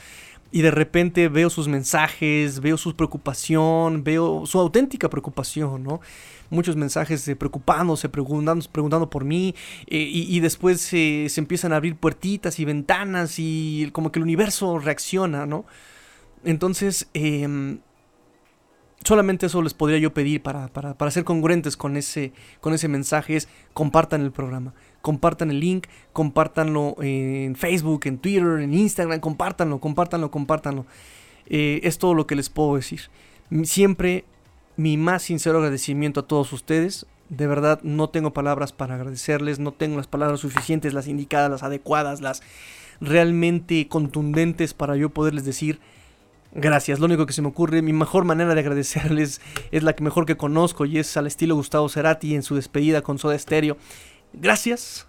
[0.52, 6.00] Y de repente veo sus mensajes, veo su preocupación, veo su auténtica preocupación, ¿no?
[6.48, 9.56] Muchos mensajes de preocupándose, preguntando, preguntando por mí,
[9.88, 14.78] eh, y, después se empiezan a abrir puertitas y ventanas y como que el universo
[14.78, 15.64] reacciona, ¿no?
[16.44, 17.78] Entonces, eh,
[19.04, 23.36] solamente eso les podría yo pedir para, para, ser congruentes con ese, con ese mensaje,
[23.36, 29.78] es compartan el programa, compartan el link, compártanlo en Facebook, en Twitter, en Instagram, compártanlo,
[29.78, 30.86] compártanlo, compártanlo.
[31.46, 33.02] Eh, es todo lo que les puedo decir.
[33.64, 34.24] Siempre
[34.76, 37.06] mi más sincero agradecimiento a todos ustedes.
[37.28, 41.62] De verdad no tengo palabras para agradecerles, no tengo las palabras suficientes, las indicadas, las
[41.62, 42.42] adecuadas, las
[43.00, 45.80] realmente contundentes para yo poderles decir
[46.56, 49.40] Gracias, lo único que se me ocurre, mi mejor manera de agradecerles
[49.72, 53.02] es la que mejor que conozco y es al estilo Gustavo Cerati en su despedida
[53.02, 53.76] con Soda Stereo.
[54.32, 55.08] Gracias,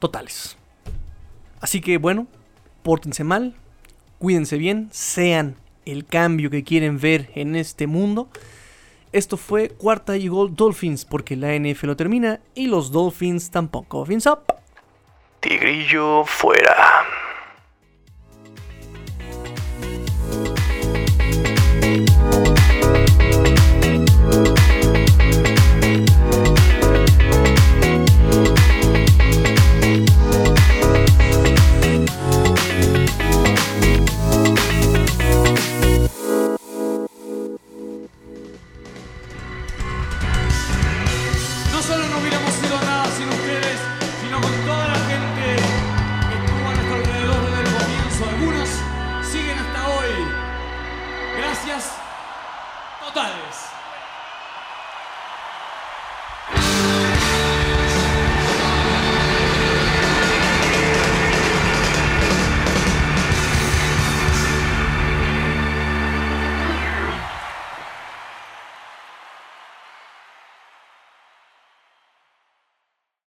[0.00, 0.56] totales.
[1.60, 2.26] Así que bueno,
[2.82, 3.54] pórtense mal,
[4.18, 8.28] cuídense bien, sean el cambio que quieren ver en este mundo.
[9.12, 14.04] Esto fue Cuarta y Gol Dolphins porque la NF lo termina y los Dolphins tampoco.
[14.04, 14.40] Fins up.
[15.40, 17.05] Tigrillo fuera.
[21.96, 22.35] Bye.